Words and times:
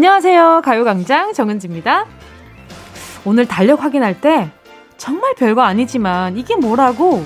안녕하세요. 0.00 0.62
가요광장 0.64 1.34
정은지입니다. 1.34 2.06
오늘 3.26 3.46
달력 3.46 3.84
확인할 3.84 4.18
때 4.18 4.50
정말 4.96 5.34
별거 5.34 5.60
아니지만 5.60 6.38
이게 6.38 6.56
뭐라고 6.56 7.22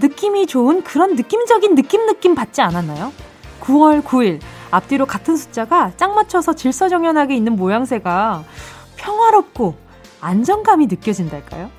느낌이 0.00 0.46
좋은 0.46 0.82
그런 0.82 1.14
느낌적인 1.14 1.74
느낌 1.74 2.06
느낌 2.06 2.34
받지 2.34 2.62
않았나요? 2.62 3.12
9월 3.60 4.02
9일 4.02 4.40
앞뒤로 4.70 5.04
같은 5.04 5.36
숫자가 5.36 5.92
짝 5.98 6.14
맞춰서 6.14 6.54
질서정연하게 6.54 7.36
있는 7.36 7.54
모양새가 7.54 8.44
평화롭고 8.96 9.74
안정감이 10.22 10.86
느껴진달까요? 10.86 11.70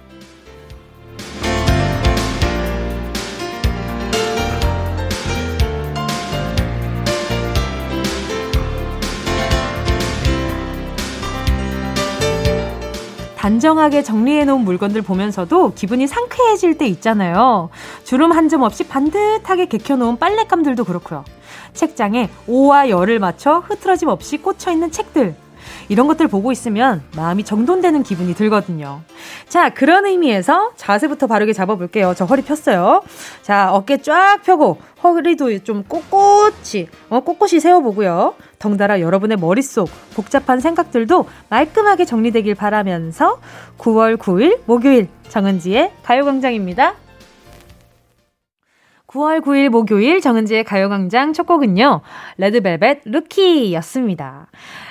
단정하게 13.37 14.01
정리해놓은 14.03 14.61
물건들 14.61 15.03
보면서도 15.03 15.73
기분이 15.75 16.07
상쾌해질 16.07 16.77
때 16.77 16.87
있잖아요. 16.87 17.69
주름 18.03 18.31
한 18.31 18.47
점 18.47 18.61
없이 18.61 18.85
반듯하게 18.87 19.65
개켜놓은 19.65 20.17
빨랫감들도 20.19 20.85
그렇고요. 20.85 21.25
책장에 21.73 22.29
오와 22.47 22.89
열을 22.89 23.19
맞춰 23.19 23.59
흐트러짐 23.59 24.07
없이 24.07 24.37
꽂혀있는 24.37 24.91
책들. 24.91 25.35
이런 25.89 26.07
것들 26.07 26.29
보고 26.29 26.53
있으면 26.53 27.03
마음이 27.17 27.43
정돈되는 27.43 28.03
기분이 28.03 28.33
들거든요. 28.35 29.01
자, 29.49 29.69
그런 29.69 30.05
의미에서 30.05 30.71
자세부터 30.77 31.27
바르게 31.27 31.51
잡아볼게요. 31.51 32.13
저 32.15 32.23
허리 32.23 32.41
폈어요. 32.41 33.01
자, 33.41 33.73
어깨 33.73 33.97
쫙 33.97 34.41
펴고 34.43 34.79
허리도 35.03 35.63
좀 35.65 35.83
꼿꼿이, 35.83 36.87
어, 37.09 37.19
꼿꼿이 37.19 37.59
세워보고요. 37.59 38.35
덩달아 38.59 39.01
여러분의 39.01 39.37
머릿속 39.37 39.89
복잡한 40.15 40.59
생각들도 40.59 41.25
말끔하게 41.49 42.05
정리되길 42.05 42.55
바라면서 42.55 43.39
9월 43.77 44.17
9일 44.17 44.61
목요일 44.65 45.07
정은지의 45.29 45.93
가요광장입니다. 46.03 46.95
9월 49.07 49.41
9일 49.41 49.69
목요일 49.69 50.21
정은지의 50.21 50.63
가요광장 50.63 51.33
첫 51.33 51.45
곡은요. 51.45 52.01
레드벨벳 52.37 53.01
루키였습니다. 53.05 54.47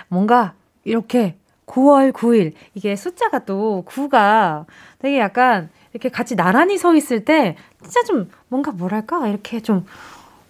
뭔가 0.08 0.54
이렇게 0.84 1.36
9월 1.66 2.12
9일 2.12 2.54
이게 2.74 2.96
숫자가 2.96 3.40
또 3.40 3.84
9가 3.88 4.64
되게 4.98 5.18
약간 5.18 5.68
이렇게 5.92 6.08
같이 6.08 6.36
나란히 6.36 6.78
서 6.78 6.94
있을 6.94 7.24
때 7.24 7.56
진짜 7.82 8.02
좀 8.04 8.30
뭔가 8.48 8.70
뭐랄까 8.70 9.26
이렇게 9.28 9.60
좀 9.60 9.84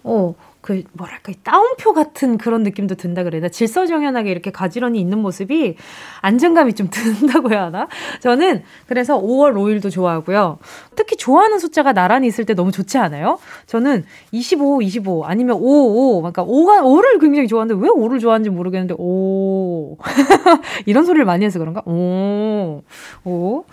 어, 0.03 0.35
그 0.67 0.83
뭐랄까 0.91 1.31
따옴표 1.45 1.93
같은 1.93 2.37
그런 2.37 2.61
느낌도 2.63 2.95
든다 2.95 3.23
그래야 3.23 3.39
되나 3.39 3.47
질서정연하게 3.47 4.29
이렇게 4.29 4.51
가지런히 4.51 4.99
있는 4.99 5.19
모습이 5.19 5.77
안정감이 6.19 6.73
좀 6.73 6.89
든다고 6.91 7.51
해야 7.51 7.67
하나? 7.67 7.87
저는 8.19 8.63
그래서 8.85 9.17
5월 9.17 9.53
5일도 9.53 9.89
좋아하고요. 9.89 10.59
특히 10.97 11.15
좋아하는 11.15 11.57
숫자가 11.57 11.93
나란히 11.93 12.27
있을 12.27 12.43
때 12.43 12.53
너무 12.53 12.73
좋지 12.73 12.97
않아요? 12.97 13.39
저는 13.65 14.03
25 14.33 14.81
25 14.81 15.23
아니면 15.23 15.55
5 15.55 16.17
5 16.17 16.21
그러니까 16.21 16.43
5가 16.43 16.81
5를 16.81 17.21
굉장히 17.21 17.47
좋아하는데 17.47 17.81
왜 17.81 17.87
5를 17.87 18.19
좋아하는지 18.19 18.49
모르겠는데 18.49 18.95
5 18.97 19.97
이런 20.85 21.05
소리를 21.05 21.23
많이 21.23 21.45
해서 21.45 21.59
그런가? 21.59 21.81
5 21.85 22.83
5 23.23 23.63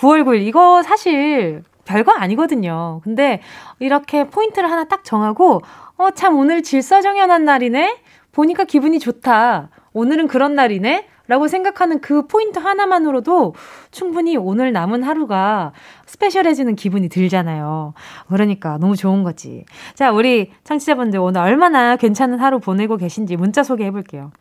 9월 0.00 0.22
9일. 0.24 0.42
이거 0.42 0.82
사실 0.82 1.62
별거 1.84 2.12
아니거든요. 2.12 3.00
근데 3.04 3.40
이렇게 3.78 4.24
포인트를 4.24 4.70
하나 4.70 4.84
딱 4.84 5.04
정하고 5.04 5.62
어, 6.02 6.10
참, 6.10 6.36
오늘 6.36 6.64
질서정연한 6.64 7.44
날이네? 7.44 8.00
보니까 8.32 8.64
기분이 8.64 8.98
좋다. 8.98 9.68
오늘은 9.92 10.26
그런 10.26 10.56
날이네? 10.56 11.06
라고 11.28 11.46
생각하는 11.46 12.00
그 12.00 12.26
포인트 12.26 12.58
하나만으로도 12.58 13.54
충분히 13.92 14.36
오늘 14.36 14.72
남은 14.72 15.04
하루가 15.04 15.72
스페셜해지는 16.06 16.74
기분이 16.74 17.08
들잖아요. 17.08 17.94
그러니까 18.26 18.78
너무 18.78 18.96
좋은 18.96 19.22
거지. 19.22 19.64
자, 19.94 20.10
우리 20.10 20.50
청취자분들 20.64 21.20
오늘 21.20 21.40
얼마나 21.40 21.94
괜찮은 21.94 22.40
하루 22.40 22.58
보내고 22.58 22.96
계신지 22.96 23.36
문자 23.36 23.62
소개해 23.62 23.92
볼게요. 23.92 24.32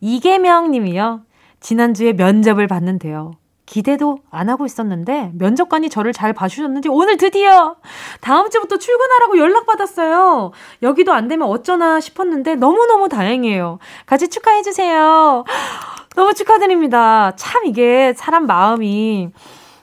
이계명 0.00 0.70
님이요. 0.70 1.22
지난주에 1.58 2.12
면접을 2.12 2.68
봤는데요. 2.68 3.32
기대도 3.66 4.18
안 4.30 4.48
하고 4.48 4.66
있었는데 4.66 5.30
면접관이 5.34 5.88
저를 5.88 6.12
잘 6.12 6.32
봐주셨는지 6.32 6.88
오늘 6.88 7.16
드디어 7.16 7.76
다음 8.20 8.50
주부터 8.50 8.76
출근하라고 8.76 9.38
연락받았어요. 9.38 10.52
여기도 10.82 11.12
안 11.12 11.28
되면 11.28 11.48
어쩌나 11.48 12.00
싶었는데 12.00 12.56
너무너무 12.56 13.08
다행이에요. 13.08 13.78
같이 14.06 14.28
축하해주세요. 14.28 15.44
너무 16.16 16.34
축하드립니다. 16.34 17.32
참 17.36 17.64
이게 17.64 18.12
사람 18.16 18.46
마음이 18.46 19.30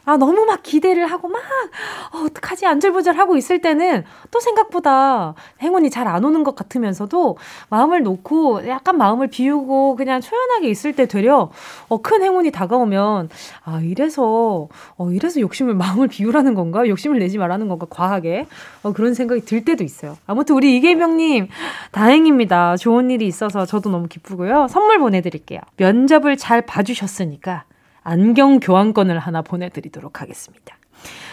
아, 0.10 0.18
너무 0.18 0.44
막 0.46 0.64
기대를 0.64 1.06
하고 1.06 1.28
막, 1.28 1.40
어, 2.14 2.26
어떡하지? 2.26 2.66
안절부절 2.66 3.16
하고 3.16 3.38
있을 3.38 3.62
때는 3.62 4.04
또 4.32 4.40
생각보다 4.40 5.36
행운이 5.62 5.90
잘 5.92 6.10
안 6.10 6.24
오는 6.26 6.44
것 6.44 6.56
같으면서도 6.56 7.38
마음을 7.70 8.02
놓고 8.02 8.68
약간 8.68 8.98
마음을 8.98 9.28
비우고 9.28 9.96
그냥 9.96 10.22
초연하게 10.22 10.68
있을 10.70 10.96
때 10.96 11.06
되려, 11.06 11.52
어, 11.88 12.02
큰 12.02 12.24
행운이 12.24 12.50
다가오면, 12.50 13.30
아, 13.66 13.80
이래서, 13.84 14.68
어, 14.98 15.12
이래서 15.12 15.40
욕심을, 15.40 15.76
마음을 15.76 16.08
비우라는 16.08 16.56
건가? 16.56 16.88
욕심을 16.88 17.20
내지 17.20 17.38
말라는 17.38 17.68
건가? 17.68 17.86
과하게. 17.88 18.48
어, 18.82 18.92
그런 18.94 19.14
생각이 19.14 19.42
들 19.42 19.64
때도 19.64 19.84
있어요. 19.84 20.18
아무튼 20.26 20.56
우리 20.56 20.76
이계명님, 20.78 21.50
다행입니다. 21.92 22.78
좋은 22.78 23.12
일이 23.12 23.28
있어서 23.28 23.68
저도 23.68 23.92
너무 23.92 24.08
기쁘고요. 24.08 24.68
선물 24.70 24.98
보내드릴게요. 24.98 25.60
면접을 25.78 26.38
잘 26.38 26.64
봐주셨으니까 26.64 27.66
안경 28.04 28.60
교환권을 28.60 29.20
하나 29.20 29.42
보내드리도록 29.42 30.22
하겠습니다. 30.22 30.78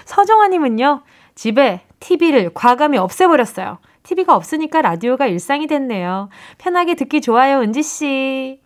서정아님은요, 0.04 1.03
집에 1.34 1.82
TV를 2.00 2.53
과감히 2.54 2.99
없애버렸어요. 2.99 3.78
TV가 4.03 4.37
없으니까 4.37 4.82
라디오가 4.82 5.27
일상이 5.27 5.66
됐네요. 5.66 6.28
편하게 6.59 6.94
듣기 6.94 7.21
좋아요, 7.21 7.60
은지씨. 7.60 8.60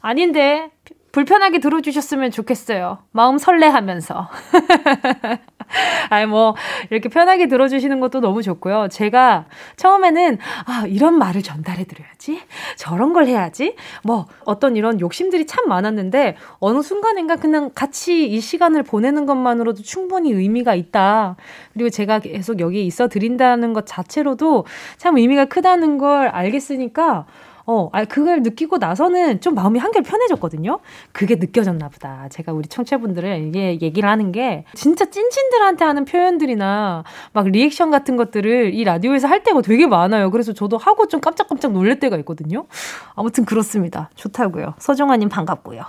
아닌데, 0.00 0.70
불편하게 1.12 1.60
들어주셨으면 1.60 2.30
좋겠어요. 2.30 2.98
마음 3.12 3.38
설레하면서. 3.38 4.28
아니, 6.10 6.26
뭐, 6.26 6.54
이렇게 6.90 7.08
편하게 7.08 7.48
들어주시는 7.48 8.00
것도 8.00 8.20
너무 8.20 8.42
좋고요. 8.42 8.88
제가 8.90 9.46
처음에는, 9.76 10.38
아, 10.66 10.84
이런 10.86 11.18
말을 11.18 11.42
전달해드려야지. 11.42 12.40
저런 12.76 13.12
걸 13.12 13.26
해야지. 13.26 13.74
뭐, 14.02 14.26
어떤 14.44 14.76
이런 14.76 15.00
욕심들이 15.00 15.46
참 15.46 15.68
많았는데, 15.68 16.36
어느 16.58 16.82
순간인가 16.82 17.36
그냥 17.36 17.70
같이 17.74 18.26
이 18.26 18.40
시간을 18.40 18.82
보내는 18.82 19.26
것만으로도 19.26 19.82
충분히 19.82 20.32
의미가 20.32 20.74
있다. 20.74 21.36
그리고 21.72 21.90
제가 21.90 22.20
계속 22.20 22.60
여기 22.60 22.86
있어 22.86 23.08
드린다는 23.08 23.72
것 23.72 23.86
자체로도 23.86 24.66
참 24.98 25.16
의미가 25.16 25.46
크다는 25.46 25.98
걸 25.98 26.28
알겠으니까, 26.28 27.26
어, 27.66 27.88
아, 27.92 28.04
그걸 28.04 28.42
느끼고 28.42 28.78
나서는 28.78 29.40
좀 29.40 29.54
마음이 29.54 29.78
한결 29.78 30.02
편해졌거든요. 30.02 30.80
그게 31.12 31.36
느껴졌나 31.36 31.88
보다. 31.88 32.28
제가 32.30 32.52
우리 32.52 32.68
청취자분들을 32.68 33.46
이게 33.48 33.78
얘기를 33.80 34.08
하는 34.08 34.32
게 34.32 34.64
진짜 34.74 35.04
찐친들한테 35.04 35.84
하는 35.84 36.04
표현들이나 36.04 37.04
막 37.32 37.48
리액션 37.48 37.90
같은 37.90 38.16
것들을 38.16 38.74
이 38.74 38.84
라디오에서 38.84 39.28
할 39.28 39.42
때가 39.42 39.60
되게 39.62 39.86
많아요. 39.86 40.30
그래서 40.30 40.52
저도 40.52 40.76
하고 40.76 41.06
좀 41.08 41.20
깜짝깜짝 41.20 41.72
놀랄 41.72 41.98
때가 41.98 42.16
있거든요. 42.18 42.66
아무튼 43.14 43.44
그렇습니다. 43.44 44.10
좋다고요. 44.14 44.74
서정아님 44.78 45.28
반갑고요. 45.28 45.82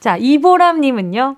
자, 0.00 0.16
이보람님은요. 0.16 1.36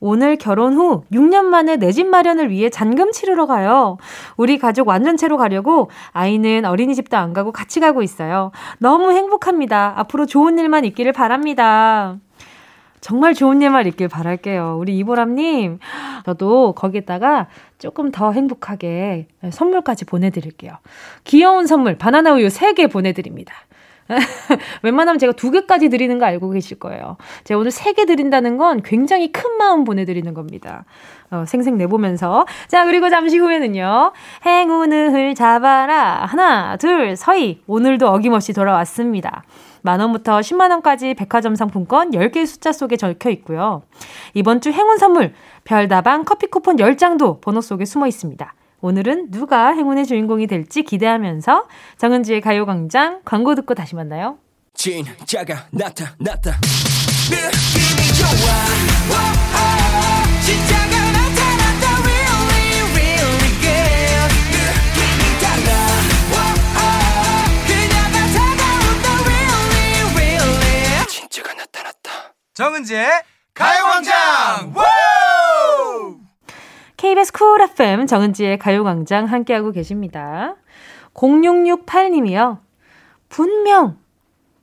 오늘 0.00 0.36
결혼 0.36 0.74
후 0.74 1.04
6년 1.12 1.44
만에 1.44 1.76
내 1.76 1.92
집 1.92 2.06
마련을 2.06 2.50
위해 2.50 2.70
잔금 2.70 3.10
치르러 3.10 3.46
가요. 3.46 3.96
우리 4.36 4.58
가족 4.58 4.86
완전체로 4.88 5.36
가려고 5.36 5.90
아이는 6.12 6.64
어린이집도 6.64 7.16
안 7.16 7.32
가고 7.32 7.50
같이 7.50 7.80
가고 7.80 8.02
있어요. 8.02 8.52
너무 8.78 9.10
행복합니다. 9.10 9.94
앞으로 9.96 10.26
좋은 10.26 10.58
일만 10.58 10.84
있기를 10.84 11.12
바랍니다. 11.12 12.16
정말 13.00 13.32
좋은 13.34 13.62
일만 13.62 13.86
있길 13.86 14.08
바랄게요. 14.08 14.76
우리 14.78 14.96
이보람님, 14.98 15.78
저도 16.24 16.72
거기다가 16.72 17.46
조금 17.78 18.10
더 18.10 18.32
행복하게 18.32 19.28
선물까지 19.50 20.04
보내드릴게요. 20.04 20.72
귀여운 21.24 21.66
선물, 21.66 21.96
바나나 21.96 22.34
우유 22.34 22.48
3개 22.48 22.90
보내드립니다. 22.90 23.54
웬만하면 24.82 25.18
제가 25.18 25.32
두 25.32 25.50
개까지 25.50 25.88
드리는 25.90 26.18
거 26.18 26.24
알고 26.24 26.50
계실 26.50 26.78
거예요. 26.78 27.16
제가 27.44 27.58
오늘 27.60 27.70
세 27.70 27.92
개 27.92 28.04
드린다는 28.06 28.56
건 28.58 28.80
굉장히 28.82 29.32
큰 29.32 29.56
마음 29.58 29.82
보내드리는 29.84 30.32
겁니다. 30.34 30.84
어, 31.30 31.44
생생 31.46 31.76
내보면서. 31.76 32.46
자, 32.68 32.84
그리고 32.84 33.10
잠시 33.10 33.38
후에는요. 33.38 34.12
행운을 34.46 35.34
잡아라. 35.34 36.24
하나, 36.26 36.76
둘, 36.76 37.16
서희. 37.16 37.62
오늘도 37.66 38.08
어김없이 38.08 38.52
돌아왔습니다. 38.52 39.42
만 39.82 40.00
원부터 40.00 40.40
10만 40.40 40.70
원까지 40.70 41.14
백화점 41.14 41.54
상품권 41.54 42.10
10개의 42.12 42.46
숫자 42.46 42.72
속에 42.72 42.96
적혀 42.96 43.30
있고요. 43.30 43.82
이번 44.34 44.60
주 44.60 44.70
행운 44.70 44.98
선물, 44.98 45.32
별다방 45.64 46.24
커피 46.24 46.46
쿠폰 46.46 46.76
10장도 46.76 47.40
번호 47.40 47.60
속에 47.60 47.84
숨어 47.84 48.06
있습니다. 48.06 48.54
오늘은 48.80 49.30
누가 49.30 49.72
행운의 49.72 50.06
주인공이 50.06 50.46
될지 50.46 50.82
기대하면서 50.82 51.66
정은지의 51.98 52.40
가요광장 52.40 53.22
광고 53.24 53.54
듣고 53.54 53.74
다시 53.74 53.94
만나요. 53.96 54.38
진짜가 54.74 55.66
나타났다. 55.72 56.52
느낌이 57.28 58.14
좋아. 58.14 58.28
오오 59.10 59.58
진짜가 60.44 60.94
나타났다. 61.10 61.84
Really 62.04 62.80
really 62.94 63.50
good. 63.58 64.30
느낌이 64.54 65.22
달라. 65.42 65.70
오오 66.30 66.78
그녀가 67.66 68.16
다가온다. 68.32 69.06
Really 69.26 70.14
really. 70.14 71.06
진짜가 71.08 71.52
나타났다. 71.54 72.08
정은지의 72.54 73.10
가요광장 73.54 74.72
KBS 76.98 77.32
쿨 77.32 77.60
FM 77.62 78.06
정은지의 78.06 78.58
가요광장 78.58 79.26
함께하고 79.26 79.70
계십니다. 79.70 80.56
0668님이요. 81.14 82.58
분명 83.28 83.96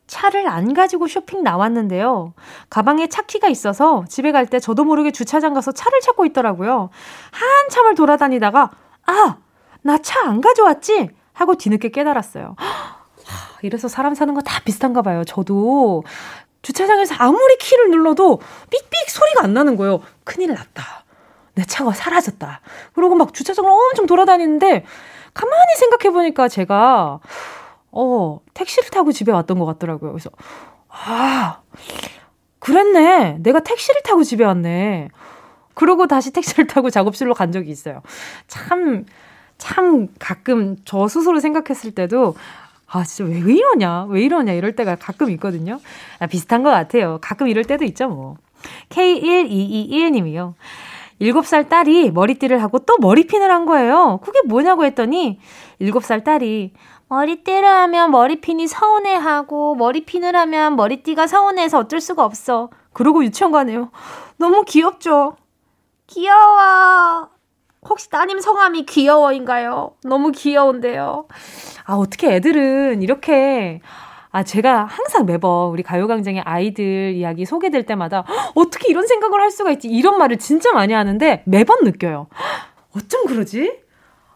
차를 0.07 0.47
안 0.47 0.73
가지고 0.73 1.07
쇼핑 1.07 1.43
나왔는데요. 1.43 2.33
가방에 2.69 3.07
차키가 3.07 3.47
있어서 3.47 4.03
집에 4.09 4.31
갈 4.33 4.47
때 4.47 4.59
저도 4.59 4.83
모르게 4.83 5.11
주차장 5.11 5.53
가서 5.53 5.71
차를 5.71 6.01
찾고 6.01 6.25
있더라고요. 6.25 6.89
한참을 7.31 7.95
돌아다니다가 7.95 8.69
아, 9.07 9.37
나 9.81 9.97
차 9.97 10.19
안 10.27 10.41
가져왔지? 10.41 11.09
하고 11.33 11.55
뒤늦게 11.55 11.89
깨달았어요. 11.89 12.55
하, 12.57 12.97
이래서 13.61 13.87
사람 13.87 14.13
사는 14.13 14.33
거 14.33 14.41
다 14.41 14.59
비슷한가 14.65 15.01
봐요. 15.01 15.23
저도 15.23 16.03
주차장에서 16.63 17.15
아무리 17.17 17.57
키를 17.59 17.91
눌러도 17.91 18.41
삑삑 18.69 19.09
소리가 19.09 19.43
안 19.43 19.53
나는 19.53 19.77
거예요. 19.77 20.01
큰일 20.25 20.53
났다. 20.53 21.04
내 21.55 21.63
차가 21.63 21.91
사라졌다. 21.91 22.61
그러고 22.93 23.15
막 23.15 23.33
주차장을 23.33 23.69
엄청 23.69 24.05
돌아다니는데 24.05 24.85
가만히 25.33 25.75
생각해 25.77 26.13
보니까 26.13 26.47
제가 26.47 27.19
어, 27.91 28.39
택시를 28.53 28.89
타고 28.89 29.11
집에 29.11 29.31
왔던 29.31 29.57
것 29.57 29.65
같더라고요. 29.65 30.11
그래서, 30.11 30.29
아, 30.89 31.61
그랬네. 32.59 33.37
내가 33.39 33.61
택시를 33.61 34.01
타고 34.03 34.23
집에 34.23 34.43
왔네. 34.43 35.09
그러고 35.73 36.07
다시 36.07 36.31
택시를 36.31 36.67
타고 36.67 36.89
작업실로 36.89 37.33
간 37.33 37.51
적이 37.51 37.71
있어요. 37.71 38.01
참, 38.47 39.05
참 39.57 40.09
가끔 40.19 40.75
저 40.83 41.07
스스로 41.07 41.39
생각했을 41.39 41.91
때도 41.91 42.35
아, 42.87 43.03
진짜 43.03 43.29
왜, 43.29 43.41
왜 43.41 43.53
이러냐? 43.55 44.05
왜 44.05 44.21
이러냐? 44.21 44.53
이럴 44.53 44.75
때가 44.75 44.95
가끔 44.95 45.29
있거든요. 45.31 45.79
아, 46.19 46.27
비슷한 46.27 46.63
것 46.63 46.69
같아요. 46.69 47.19
가끔 47.21 47.47
이럴 47.47 47.63
때도 47.63 47.83
있죠, 47.85 48.07
뭐. 48.09 48.37
K1221님이요. 48.89 50.53
7살 51.21 51.69
딸이 51.69 52.11
머리띠를 52.11 52.61
하고 52.61 52.79
또 52.79 52.97
머리핀을 52.99 53.51
한 53.51 53.65
거예요. 53.65 54.19
그게 54.23 54.41
뭐냐고 54.45 54.85
했더니 54.85 55.39
7살 55.81 56.23
딸이 56.23 56.73
머리띠를 57.07 57.65
하면 57.65 58.11
머리핀이 58.11 58.67
서운해하고 58.67 59.75
머리핀을 59.75 60.35
하면 60.35 60.75
머리띠가 60.75 61.27
서운해서 61.27 61.79
어쩔 61.79 62.01
수가 62.01 62.25
없어. 62.25 62.69
그러고 62.93 63.23
유치원 63.23 63.51
가네요. 63.51 63.91
너무 64.37 64.63
귀엽죠? 64.63 65.37
귀여워. 66.07 67.29
혹시 67.87 68.09
따님 68.09 68.39
성함이 68.39 68.85
귀여워인가요? 68.85 69.91
너무 70.03 70.31
귀여운데요. 70.31 71.27
아, 71.85 71.93
어떻게 71.93 72.33
애들은 72.35 73.03
이렇게 73.03 73.81
아, 74.35 74.43
제가 74.43 74.83
항상 74.83 75.25
매번 75.25 75.69
우리 75.69 75.81
가요광장의 75.81 76.41
아이들 76.41 77.13
이야기 77.15 77.45
소개될 77.45 77.85
때마다 77.85 78.25
어떻게 78.53 78.89
이런 78.89 79.07
생각을 79.07 79.39
할 79.39 79.49
수가 79.49 79.71
있지? 79.71 79.87
이런 79.87 80.17
말을 80.17 80.39
진짜 80.39 80.73
많이 80.73 80.91
하는데 80.91 81.41
매번 81.45 81.85
느껴요. 81.85 82.27
어쩜 82.93 83.27
그러지? 83.27 83.77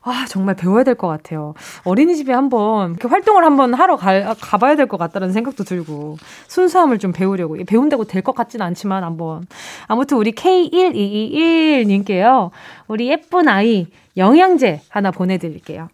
아, 0.01 0.25
정말 0.29 0.55
배워야 0.55 0.85
될 0.85 0.95
것 0.95 1.09
같아요. 1.09 1.53
어린이집에 1.83 2.31
한번 2.31 2.91
이렇게 2.91 3.09
활동을 3.09 3.43
한번 3.43 3.73
하러 3.73 3.97
가, 3.97 4.33
가봐야 4.39 4.77
될 4.77 4.87
것 4.87 4.95
같다는 4.95 5.33
생각도 5.33 5.65
들고, 5.65 6.15
순수함을 6.47 6.97
좀 6.99 7.11
배우려고. 7.11 7.57
배운다고 7.67 8.05
될 8.05 8.21
것 8.21 8.33
같진 8.33 8.61
않지만 8.61 9.03
한번. 9.03 9.45
아무튼 9.87 10.15
우리 10.15 10.31
K1221님께요. 10.31 12.51
우리 12.87 13.09
예쁜 13.09 13.49
아이 13.49 13.87
영양제 14.15 14.79
하나 14.87 15.11
보내드릴게요. 15.11 15.89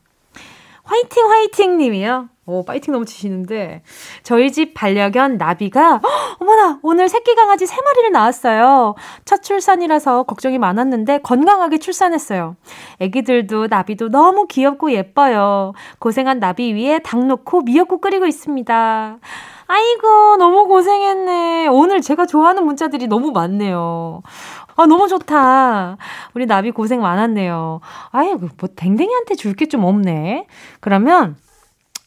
화이팅 0.83 1.27
화이팅 1.27 1.79
님이요. 1.79 2.29
오, 2.47 2.63
파이팅 2.63 2.93
넘치시는데. 2.93 3.81
저희 4.21 4.51
집 4.51 4.75
반려견 4.75 5.37
나비가, 5.37 5.99
어머나, 6.39 6.79
오늘 6.83 7.09
새끼 7.09 7.33
강아지 7.33 7.65
세 7.65 7.75
마리를 7.81 8.11
낳았어요. 8.11 8.93
첫 9.25 9.41
출산이라서 9.41 10.23
걱정이 10.23 10.59
많았는데 10.59 11.19
건강하게 11.23 11.79
출산했어요. 11.79 12.55
애기들도 12.99 13.65
나비도 13.67 14.09
너무 14.09 14.45
귀엽고 14.45 14.91
예뻐요. 14.91 15.73
고생한 15.97 16.39
나비 16.39 16.71
위해 16.73 16.99
닭 16.99 17.25
넣고 17.25 17.61
미역국 17.61 18.01
끓이고 18.01 18.27
있습니다. 18.27 19.17
아이고, 19.67 20.37
너무 20.37 20.67
고생했네. 20.67 21.67
오늘 21.69 22.01
제가 22.01 22.27
좋아하는 22.27 22.63
문자들이 22.63 23.07
너무 23.07 23.31
많네요. 23.31 24.21
아, 24.75 24.85
너무 24.85 25.07
좋다. 25.07 25.97
우리 26.35 26.45
나비 26.45 26.69
고생 26.69 27.01
많았네요. 27.01 27.79
아유, 28.11 28.37
뭐, 28.59 28.69
댕댕이한테 28.75 29.33
줄 29.33 29.55
게 29.55 29.65
좀 29.65 29.83
없네. 29.83 30.45
그러면, 30.81 31.37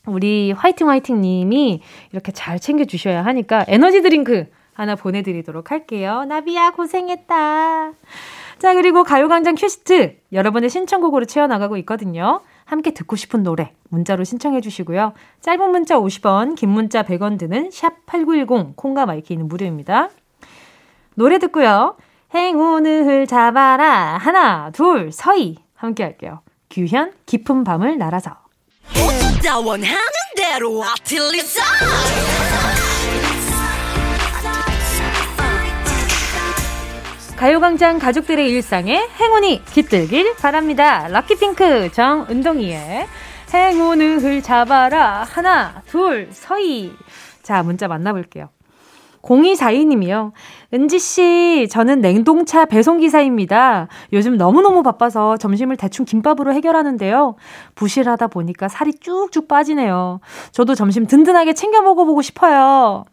우리 0.09 0.53
화이팅 0.53 0.89
화이팅 0.89 1.21
님이 1.21 1.81
이렇게 2.13 2.33
잘 2.33 2.59
챙겨주셔야 2.59 3.25
하니까 3.25 3.65
에너지 3.69 4.03
드링크 4.03 4.47
하나 4.73 4.95
보내드리도록 4.95 5.71
할게요. 5.73 6.25
나비야, 6.25 6.71
고생했다. 6.71 7.93
자, 8.59 8.75
그리고 8.75 9.03
가요광장 9.05 9.55
리퀘스트 9.57 10.17
여러분의 10.33 10.71
신청곡으로 10.71 11.25
채워나가고 11.25 11.77
있거든요. 11.79 12.41
함께 12.65 12.93
듣고 12.93 13.17
싶은 13.17 13.43
노래 13.43 13.73
문자로 13.89 14.25
신청해 14.25 14.61
주시고요. 14.61 15.15
짧은 15.41 15.71
문자 15.71 15.97
50원, 15.97 16.55
긴 16.55 16.71
문자 16.71 17.03
100원 17.03 17.39
드는 17.39 17.71
샵 17.73 18.07
8910 18.07 18.77
콩과 18.77 19.07
마이케이는 19.07 19.49
무료입니다. 19.49 20.11
노래 21.15 21.39
듣고요. 21.39 21.97
행운을 22.35 23.27
잡아라 23.27 24.19
하나 24.19 24.71
둘 24.71 25.11
서희 25.13 25.57
함께 25.75 26.05
할게요. 26.05 26.41
규현 26.71 27.13
깊은 27.27 27.65
밤을 27.65 27.99
날아서 27.99 28.48
원하는 29.65 29.99
대로 30.37 30.85
아틀리사 30.85 31.63
가요광장 37.37 37.99
가족들의 37.99 38.49
일상에 38.51 39.09
행운이 39.21 39.65
깃들길 39.67 40.35
바랍니다. 40.37 41.07
럭키핑크 41.09 41.93
정은동이의 41.93 43.07
행운을 43.55 44.43
잡아라 44.43 45.23
하나 45.25 45.83
둘 45.87 46.29
서희 46.33 46.93
자 47.43 47.63
문자 47.63 47.89
만나볼게요. 47.89 48.51
0242님이요. 49.23 50.33
은지씨, 50.73 51.69
저는 51.71 52.01
냉동차 52.01 52.65
배송기사입니다. 52.67 53.89
요즘 54.13 54.37
너무너무 54.37 54.83
바빠서 54.83 55.37
점심을 55.37 55.77
대충 55.77 56.05
김밥으로 56.05 56.53
해결하는데요. 56.53 57.37
부실하다 57.75 58.29
보니까 58.29 58.69
살이 58.69 58.93
쭉쭉 58.95 59.49
빠지네요. 59.49 60.21
저도 60.53 60.75
점심 60.75 61.07
든든하게 61.07 61.55
챙겨 61.55 61.83
먹어보고 61.83 62.23
싶어요. 62.23 63.05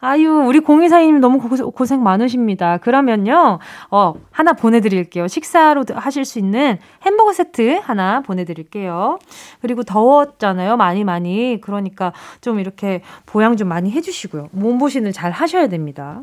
아유, 0.00 0.44
우리 0.46 0.60
공이사님 0.60 1.18
너무 1.20 1.40
고, 1.40 1.84
생 1.84 2.02
많으십니다. 2.04 2.78
그러면요, 2.78 3.58
어, 3.90 4.14
하나 4.30 4.52
보내드릴게요. 4.52 5.26
식사로 5.26 5.84
하실 5.94 6.24
수 6.24 6.38
있는 6.38 6.78
햄버거 7.02 7.32
세트 7.32 7.80
하나 7.82 8.20
보내드릴게요. 8.20 9.18
그리고 9.60 9.82
더웠잖아요. 9.82 10.76
많이 10.76 11.02
많이. 11.02 11.60
그러니까 11.60 12.12
좀 12.40 12.60
이렇게 12.60 13.02
보양 13.26 13.56
좀 13.56 13.68
많이 13.68 13.90
해주시고요. 13.90 14.50
몸보신을 14.52 15.12
잘 15.12 15.32
하셔야 15.32 15.66
됩니다. 15.66 16.22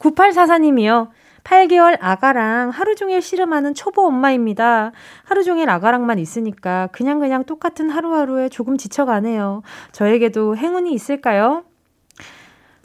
9844님이요. 0.00 1.10
8개월 1.44 1.98
아가랑 2.00 2.70
하루 2.70 2.96
종일 2.96 3.22
씨름하는 3.22 3.74
초보 3.74 4.06
엄마입니다. 4.06 4.92
하루 5.24 5.44
종일 5.44 5.68
아가랑만 5.70 6.18
있으니까 6.18 6.88
그냥 6.90 7.20
그냥 7.20 7.44
똑같은 7.44 7.90
하루하루에 7.90 8.48
조금 8.48 8.76
지쳐가네요. 8.76 9.62
저에게도 9.92 10.56
행운이 10.56 10.92
있을까요? 10.92 11.64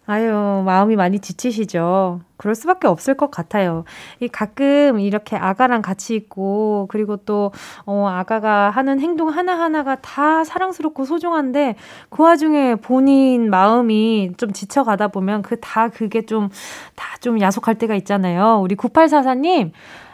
아유, 0.10 0.64
마음이 0.66 0.96
많이 0.96 1.20
지치시죠? 1.20 2.22
그럴 2.38 2.56
수밖에 2.56 2.88
없을 2.88 3.14
것 3.14 3.30
같아요. 3.30 3.84
이 4.20 4.28
가끔 4.28 5.00
이렇게 5.00 5.36
아가랑 5.36 5.84
같이 5.84 6.16
있고, 6.16 6.88
그리고 6.90 7.18
또, 7.18 7.52
어, 7.86 8.08
아가가 8.08 8.72
하는 8.72 9.00
행동 9.00 9.30
하나하나가 9.30 9.98
다 9.98 10.44
사랑스럽고 10.44 11.06
소중한데, 11.06 11.76
그 12.10 12.24
와중에 12.24 12.74
본인 12.76 13.52
마음이 13.52 14.32
좀 14.38 14.52
지쳐가다 14.52 15.10
보면 15.10 15.44
그 15.44 15.58
다 15.62 15.90
그게 15.90 16.26
좀, 16.26 16.50
다 16.96 17.20
좀 17.22 17.40
야속할 17.40 17.76
때가 17.76 17.94
있잖아요. 17.96 18.62
우리 18.64 18.76
9844님, 18.76 19.72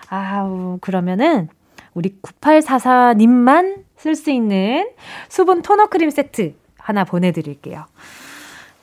아우, 0.09 0.77
그러면은, 0.81 1.47
우리 1.93 2.19
9844님만 2.21 3.83
쓸 3.95 4.15
수 4.15 4.29
있는 4.31 4.89
수분 5.29 5.61
토너 5.61 5.87
크림 5.87 6.09
세트 6.09 6.55
하나 6.77 7.05
보내드릴게요. 7.05 7.85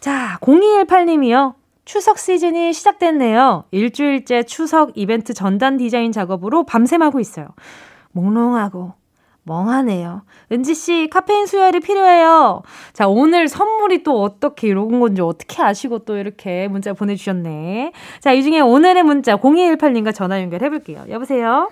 자, 0.02 0.36
0218님이요. 0.40 1.54
추석 1.84 2.18
시즌이 2.18 2.72
시작됐네요. 2.72 3.62
일주일째 3.70 4.42
추석 4.42 4.90
이벤트 4.96 5.32
전단 5.32 5.76
디자인 5.76 6.10
작업으로 6.10 6.64
밤샘 6.64 7.02
하고 7.02 7.20
있어요. 7.20 7.46
몽롱하고 8.10 8.94
멍하네요. 9.44 10.22
은지씨, 10.50 11.08
카페인 11.08 11.46
수혈이 11.46 11.78
필요해요. 11.78 12.62
자, 12.92 13.06
오늘 13.06 13.46
선물이 13.46 14.02
또 14.02 14.20
어떻게 14.22 14.66
이런 14.66 14.98
건지 14.98 15.22
어떻게 15.22 15.62
아시고 15.62 16.00
또 16.00 16.16
이렇게 16.16 16.66
문자 16.66 16.92
보내주셨네. 16.94 17.92
자, 18.18 18.32
이 18.32 18.42
중에 18.42 18.58
오늘의 18.58 19.04
문자 19.04 19.36
0218님과 19.36 20.12
전화 20.12 20.40
연결해볼게요. 20.42 21.04
여보세요? 21.10 21.70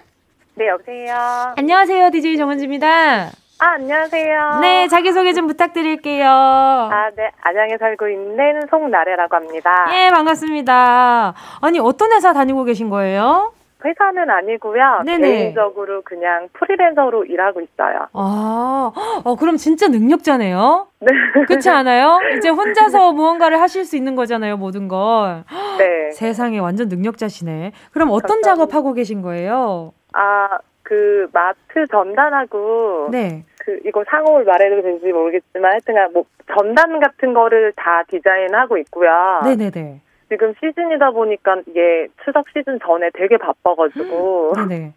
네, 0.55 0.69
여보세요. 0.69 1.55
안녕하세요. 1.57 2.11
DJ 2.11 2.37
정은지입니다. 2.37 3.33
아, 3.63 3.73
안녕하세요. 3.75 4.59
네, 4.63 4.89
자기소개 4.89 5.35
좀 5.35 5.47
부탁드릴게요. 5.47 6.27
아, 6.31 7.11
네. 7.15 7.31
안양에 7.43 7.77
살고 7.79 8.09
있는 8.09 8.63
송나래라고 8.71 9.37
합니다. 9.37 9.71
예, 9.93 10.09
반갑습니다. 10.11 11.35
아니, 11.61 11.79
어떤 11.79 12.11
회사 12.13 12.33
다니고 12.33 12.65
계신 12.65 12.89
거예요? 12.89 13.53
회사는 13.85 14.29
아니고요. 14.31 15.03
네네. 15.05 15.29
개인적으로 15.29 16.03
그냥 16.03 16.49
프리랜서로 16.55 17.25
일하고 17.25 17.61
있어요. 17.61 18.07
아, 18.15 18.93
어, 19.25 19.37
그럼 19.37 19.57
진짜 19.57 19.89
능력자네요? 19.89 20.87
네. 21.01 21.07
그렇지 21.47 21.69
않아요? 21.71 22.19
이제 22.37 22.49
혼자서 22.51 23.13
무언가를 23.13 23.61
하실 23.61 23.85
수 23.85 23.97
있는 23.97 24.17
거잖아요, 24.17 24.57
모든 24.57 24.89
걸. 24.89 25.45
네. 25.79 26.11
세상에 26.13 26.59
완전 26.59 26.89
능력자시네. 26.89 27.73
그럼 27.93 28.09
어떤 28.11 28.41
감사합니다. 28.41 28.55
작업하고 28.55 28.93
계신 28.95 29.21
거예요? 29.23 29.93
아, 30.13 30.59
그 30.91 31.29
마트 31.33 31.87
전단하고 31.89 33.11
네. 33.13 33.45
그 33.61 33.79
이거 33.87 34.03
상호를 34.11 34.45
말해도 34.45 34.83
되는지 34.83 35.13
모르겠지만 35.13 35.71
하여튼간 35.71 36.13
뭐 36.13 36.25
전단 36.53 36.99
같은 36.99 37.33
거를 37.33 37.73
다 37.77 38.03
디자인하고 38.09 38.77
있고요. 38.79 39.13
네네네. 39.45 40.01
지금 40.29 40.53
시즌이다 40.59 41.13
보니까 41.13 41.59
이게 41.69 42.09
추석 42.25 42.47
시즌 42.49 42.81
전에 42.85 43.11
되게 43.15 43.37
바빠가지고 43.37 44.55
네네. 44.57 44.95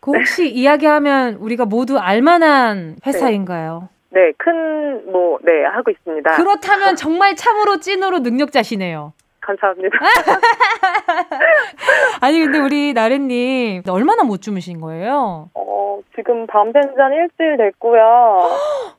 그 0.00 0.10
혹시 0.10 0.48
이야기하면 0.48 1.34
우리가 1.34 1.66
모두 1.66 1.98
알만한 1.98 2.96
회사인가요? 3.06 3.88
네, 4.10 4.32
큰 4.38 4.76
뭐 5.06 5.38
네, 5.42 5.64
하고 5.64 5.90
있습니다. 5.90 6.36
그렇다면 6.36 6.96
정말 6.96 7.36
참으로 7.36 7.78
찐으로 7.78 8.20
능력자시네요. 8.20 9.12
감사합니다. 9.46 9.96
아니 12.20 12.40
근데 12.40 12.58
우리 12.58 12.92
나래님 12.92 13.82
얼마나 13.88 14.22
못 14.24 14.42
주무신 14.42 14.80
거예요? 14.80 15.50
어, 15.54 16.00
지금 16.14 16.46
밤샌 16.46 16.94
지한 16.94 17.12
일주일 17.12 17.56
됐고요. 17.58 18.02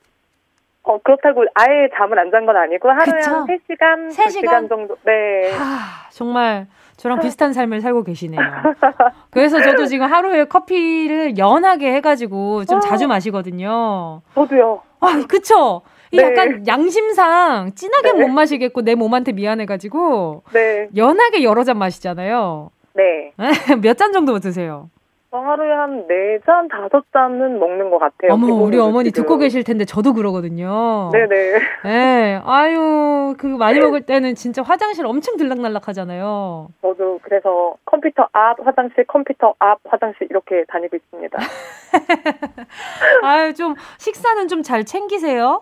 어, 0.84 0.98
그렇다고 1.04 1.44
아예 1.54 1.89
잠을 1.98 2.18
안 2.18 2.32
잔 2.32 2.46
건 2.46 2.56
아니고 2.56 2.89
하루에 2.89 3.20
그쵸? 3.20 3.32
한 3.32 3.46
3시간, 3.46 4.12
세 4.12 4.24
2시간 4.25 4.32
시간? 4.32 4.70
정도. 4.70 4.96
네. 5.04 5.51
하, 5.51 6.10
정말 6.12 6.68
저랑 6.96 7.20
비슷한 7.20 7.51
삶을 7.51 7.82
살고 7.82 8.04
계시네요. 8.04 8.39
그래서 9.32 9.62
저도 9.62 9.86
지금 9.86 10.06
하루에 10.12 10.46
커피를 10.46 11.38
연하게 11.38 11.94
해가지고 11.96 12.63
좀 12.66 12.80
자주 12.80 13.08
마시거든요. 13.08 14.22
저도요. 14.34 14.82
아, 15.01 15.22
그쵸? 15.27 15.82
이 16.12 16.18
네. 16.18 16.24
약간 16.24 16.66
양심상 16.68 17.72
진하게 17.76 18.14
네. 18.14 18.22
못 18.26 18.28
마시겠고 18.32 18.82
내 18.82 18.96
몸한테 18.96 19.32
미안해가지고 19.34 20.44
네. 20.54 20.88
연하게 20.96 21.44
여러 21.44 21.64
잔 21.64 21.78
마시잖아요. 21.78 22.72
네. 22.94 23.32
몇 23.82 23.96
잔 23.98 24.12
정도 24.14 24.40
드세요? 24.40 24.90
저 25.30 25.38
하루에 25.40 25.70
한 25.74 26.08
4잔, 26.08 26.70
5잔은 26.90 27.58
먹는 27.60 27.90
것 27.90 28.00
같아요. 28.00 28.32
어머, 28.32 28.48
우리 28.56 28.78
어머니 28.80 29.12
지금. 29.12 29.24
듣고 29.24 29.38
계실 29.38 29.66
텐데 29.66 29.84
저도 29.84 30.14
그러거든요. 30.14 31.10
네네. 31.12 31.60
네. 31.84 32.42
아유, 32.46 33.36
그 33.38 33.46
많이 33.46 33.78
먹을 33.80 34.02
때는 34.04 34.36
진짜 34.36 34.62
화장실 34.64 35.06
엄청 35.06 35.36
들락날락 35.36 35.90
하잖아요. 35.90 36.70
저도 36.82 37.20
그래서 37.24 37.76
컴퓨터 37.84 38.26
앞, 38.32 38.66
화장실, 38.66 39.04
컴퓨터 39.06 39.54
앞, 39.60 39.80
화장실 39.90 40.28
이렇게 40.30 40.64
다니고 40.70 40.96
있습니다. 40.96 41.38
아유, 43.24 43.54
좀 43.54 43.76
식사는 43.98 44.48
좀 44.48 44.64
잘 44.64 44.86
챙기세요? 44.86 45.62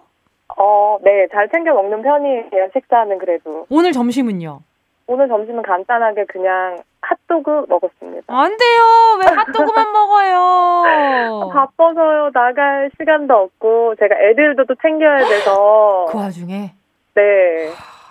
어, 0.58 0.98
네. 1.02 1.28
잘 1.32 1.50
챙겨 1.50 1.74
먹는 1.74 2.02
편이에요. 2.02 2.70
식사는 2.74 3.18
그래도. 3.18 3.66
오늘 3.70 3.92
점심은요? 3.92 4.62
오늘 5.08 5.28
점심은 5.28 5.62
간단하게 5.64 6.26
그냥 6.26 6.78
핫도그 7.02 7.66
먹었습니다. 7.70 8.24
안 8.28 8.58
돼요. 8.58 9.20
왜 9.24 9.36
핫도그만 9.36 9.92
먹어요? 9.94 11.50
바빠서요. 11.52 12.32
나갈 12.34 12.90
시간도 13.00 13.34
없고 13.34 13.96
제가 14.00 14.16
애들도 14.16 14.66
또 14.66 14.74
챙겨야 14.82 15.18
돼서 15.18 16.06
그 16.10 16.18
와중에 16.18 16.72
네. 17.14 17.70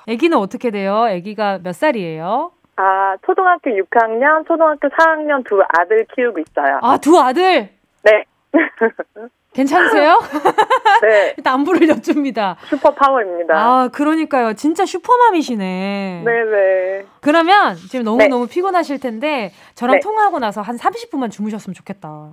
아기는 0.09 0.37
어떻게 0.39 0.71
돼요? 0.71 0.95
아기가 1.05 1.59
몇 1.63 1.75
살이에요? 1.75 2.53
아, 2.77 3.17
초등학교 3.25 3.71
6학년, 3.71 4.47
초등학교 4.47 4.89
4학년 4.89 5.45
두 5.49 5.63
아들 5.79 6.05
키우고 6.15 6.41
있어요. 6.41 6.79
아, 6.83 6.97
두 6.99 7.19
아들. 7.19 7.69
네. 8.03 8.25
괜찮으세요? 9.55 10.21
네. 11.03 11.35
일단 11.39 11.55
안부를 11.55 11.89
여쭙니다. 11.89 12.57
슈퍼 12.69 12.91
파워입니다. 12.93 13.55
아, 13.57 13.89
그러니까요. 13.93 14.55
진짜 14.55 14.85
슈퍼맘이시네. 14.85 16.23
네네. 16.25 17.07
그러면 17.21 17.77
지금 17.77 18.05
너무너무 18.05 18.47
네. 18.47 18.53
피곤하실 18.53 19.01
텐데 19.01 19.53
저랑 19.75 19.97
네. 19.97 20.01
통화하고 20.01 20.39
나서 20.41 20.61
한 20.61 20.77
30분만 20.77 21.31
주무셨으면 21.31 21.75
좋겠다. 21.75 22.33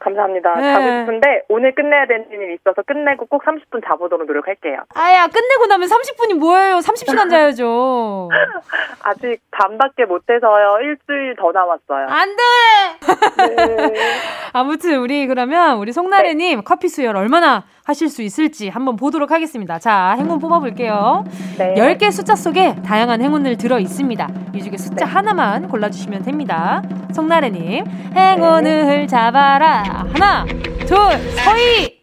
감사합니다. 0.00 0.56
네. 0.56 0.72
자고 0.72 0.84
싶은데 0.84 1.42
오늘 1.48 1.74
끝내야 1.74 2.06
되는 2.06 2.26
일이 2.32 2.54
있어서 2.54 2.82
끝내고 2.82 3.26
꼭 3.26 3.44
30분 3.44 3.86
자보도록 3.86 4.26
노력할게요. 4.26 4.78
아야, 4.94 5.28
끝내고 5.28 5.66
나면 5.66 5.88
30분이 5.88 6.34
뭐예요? 6.38 6.78
30시간 6.78 7.30
자야죠. 7.30 8.28
아직 9.04 9.38
반밖에 9.52 10.04
못해서요. 10.06 10.78
일주일 10.82 11.36
더 11.38 11.52
남았어요. 11.52 12.06
안 12.08 12.28
돼! 12.36 12.42
네. 13.56 14.04
아무튼 14.52 14.98
우리 15.00 15.26
그러면 15.26 15.78
우리 15.78 15.92
송나래님 15.92 16.62
커피 16.62 16.88
수혈 16.88 17.16
얼마나 17.16 17.64
하실 17.84 18.08
수 18.08 18.22
있을지 18.22 18.68
한번 18.68 18.96
보도록 18.96 19.30
하겠습니다. 19.30 19.78
자, 19.78 20.14
행운 20.18 20.38
뽑아볼게요. 20.38 21.24
네. 21.58 21.74
10개 21.74 22.12
숫자 22.12 22.36
속에 22.36 22.76
다양한 22.82 23.22
행운을 23.22 23.56
들어 23.56 23.78
있습니다. 23.78 24.28
이 24.54 24.62
중에 24.62 24.76
숫자 24.76 25.04
네. 25.06 25.10
하나만 25.10 25.68
골라주시면 25.68 26.22
됩니다. 26.22 26.82
송나래님, 27.14 27.84
행운을 28.14 29.06
잡아라. 29.06 29.82
하나, 30.12 30.44
둘, 30.86 30.96
서희! 31.44 32.02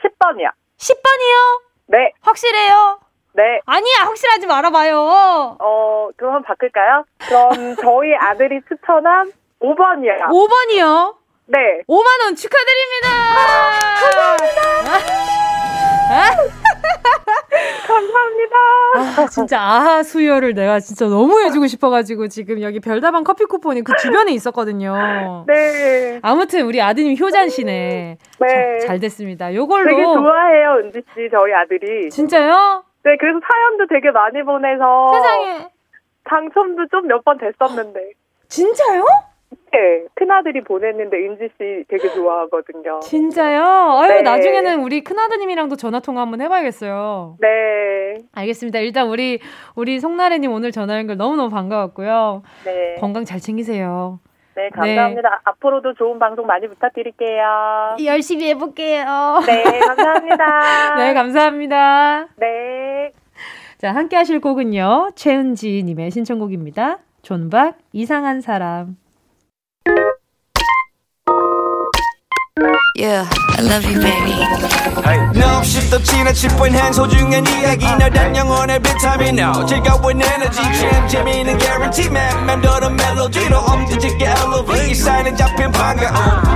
10번이요. 0.00 0.50
10번이요? 0.78 1.62
네. 1.88 2.12
확실해요? 2.20 3.00
네. 3.34 3.42
아니야, 3.66 4.06
확실하지 4.06 4.46
말아봐요. 4.46 5.56
어, 5.60 6.08
그럼 6.16 6.42
바꿀까요? 6.42 7.04
그럼 7.26 7.76
저희 7.76 8.14
아들이 8.14 8.60
추천한 8.68 9.30
5번이요. 9.60 10.26
5번이요? 10.28 11.17
네. 11.50 11.82
5만 11.88 12.24
원 12.24 12.34
축하드립니다! 12.36 13.08
감사합니다. 17.86 18.56
아, 19.22 19.26
진짜 19.26 19.60
아하 19.60 20.02
수혈을 20.02 20.54
내가 20.54 20.78
진짜 20.80 21.06
너무 21.06 21.40
해주고 21.40 21.66
싶어가지고 21.66 22.28
지금 22.28 22.60
여기 22.62 22.80
별다방 22.80 23.24
커피 23.24 23.44
쿠폰이 23.44 23.82
그 23.82 23.92
주변에 24.00 24.32
있었거든요. 24.32 25.44
네. 25.46 26.20
아무튼 26.22 26.66
우리 26.66 26.80
아드님 26.80 27.16
효잔 27.18 27.48
씨네. 27.48 28.18
네. 28.40 28.78
자, 28.80 28.86
잘 28.86 29.00
됐습니다. 29.00 29.54
요걸로. 29.54 29.88
되게 29.88 30.02
좋아해요, 30.02 30.80
은지 30.82 31.02
씨, 31.14 31.28
저희 31.30 31.52
아들이. 31.54 32.10
진짜요? 32.10 32.84
네, 33.04 33.16
그래서 33.18 33.40
사연도 33.50 33.86
되게 33.88 34.10
많이 34.10 34.42
보내서. 34.42 35.10
세상에. 35.14 35.68
당첨도 36.24 36.86
좀 36.90 37.06
몇 37.08 37.24
번 37.24 37.38
됐었는데. 37.38 38.00
진짜요? 38.48 39.04
네, 39.72 40.04
큰아들이 40.14 40.62
보냈는데 40.62 41.16
은지 41.18 41.48
씨 41.56 41.84
되게 41.88 42.08
좋아하거든요. 42.08 43.00
진짜요? 43.00 43.62
아유, 43.62 44.08
네. 44.08 44.22
나중에는 44.22 44.82
우리 44.82 45.02
큰아드님이랑도 45.02 45.76
전화 45.76 46.00
통화 46.00 46.22
한번 46.22 46.40
해봐야겠어요. 46.40 47.36
네. 47.40 47.48
알겠습니다. 48.34 48.80
일단 48.80 49.08
우리, 49.08 49.40
우리 49.74 50.00
송나래님 50.00 50.52
오늘 50.52 50.72
전화 50.72 50.98
연결 50.98 51.16
너무 51.16 51.36
너무 51.36 51.50
반가웠고요. 51.50 52.42
네. 52.64 52.96
건강 52.98 53.24
잘 53.24 53.40
챙기세요. 53.40 54.20
네, 54.56 54.70
감사합니다. 54.70 55.40
앞으로도 55.44 55.94
좋은 55.94 56.18
방송 56.18 56.44
많이 56.46 56.66
부탁드릴게요. 56.66 57.96
열심히 58.04 58.48
해볼게요. 58.48 59.40
네, 59.46 59.62
감사합니다. 59.62 60.94
네, 60.98 61.14
감사합니다. 61.14 62.26
네. 62.36 63.12
자, 63.76 63.94
함께 63.94 64.16
하실 64.16 64.40
곡은요. 64.40 65.10
최은지님의 65.14 66.10
신청곡입니다. 66.10 66.98
존박, 67.22 67.78
이상한 67.92 68.40
사람. 68.40 68.96
Yeah, 72.98 73.30
I 73.56 73.62
love 73.62 73.86
you, 73.86 74.00
baby. 74.00 74.34
No 75.36 75.58
없이 75.58 75.88
또 75.88 76.02
지나칠 76.02 76.50
뻔한 76.56 76.92
소중한 76.92 77.46
이야기. 77.46 77.86
너란 77.86 78.34
영혼의 78.34 78.82
비타민 78.82 79.38
O 79.38 79.64
즐거운 79.64 80.20
에너지. 80.20 80.60
참 80.60 81.06
재미있는 81.06 81.56
guarantee 81.60 82.10
man. 82.10 82.44
맴도는 82.44 82.96
멜로디로 82.96 83.56
엄지짓게 83.56 84.24
elevate 84.24 84.90
이 84.90 84.94
사인에 84.96 85.36
잡힌 85.36 85.70
반가움 85.70 86.12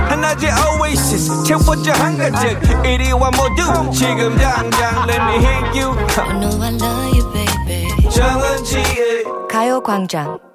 하나의 0.09 0.51
oasis. 0.81 1.43
채워져 1.45 1.93
한가득 1.93 2.85
이리와 2.85 3.31
모두. 3.31 3.91
지금 3.93 4.37
당장 4.37 5.07
let 5.07 5.21
me 5.21 5.35
hit 5.45 5.79
you. 5.79 5.95
I 6.17 6.39
know 6.39 6.61
I 6.61 6.73
love 6.73 7.17
you, 7.17 7.23
baby. 7.31 8.09
정은지의 8.09 9.23
가요광장. 9.49 10.52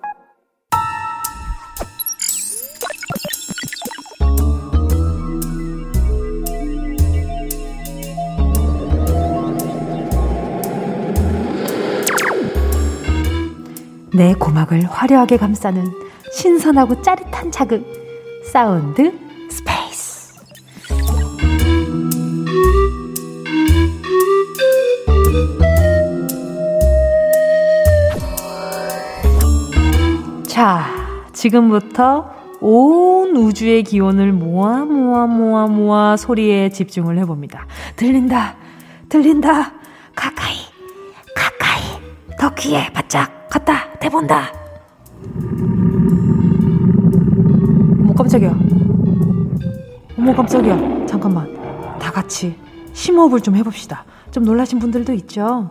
내 14.18 14.34
고막을 14.34 14.82
화려하게 14.82 15.36
감싸는 15.36 15.92
신선하고 16.32 17.02
짜릿한 17.02 17.52
자극. 17.52 17.86
사운드 18.52 19.16
스페이스. 19.48 20.34
자, 30.48 30.84
지금부터 31.32 32.28
온 32.60 33.36
우주의 33.36 33.84
기온을 33.84 34.32
모아 34.32 34.84
모아 34.84 35.28
모아 35.28 35.68
모아 35.68 36.16
소리에 36.16 36.70
집중을 36.70 37.18
해봅니다. 37.18 37.68
들린다, 37.94 38.56
들린다, 39.08 39.74
가까이, 40.16 40.56
가까이, 41.36 41.82
더 42.40 42.52
귀에 42.56 42.90
바짝 42.92 43.37
갖다 43.50 43.90
대본다. 43.98 44.52
어머 48.00 48.14
깜짝이야. 48.14 48.56
어머 50.18 50.34
깜짝이야. 50.34 51.06
잠깐만. 51.06 51.98
다 51.98 52.10
같이 52.10 52.56
심호흡을 52.92 53.40
좀 53.40 53.56
해봅시다. 53.56 54.04
좀 54.30 54.44
놀라신 54.44 54.78
분들도 54.78 55.12
있죠. 55.14 55.70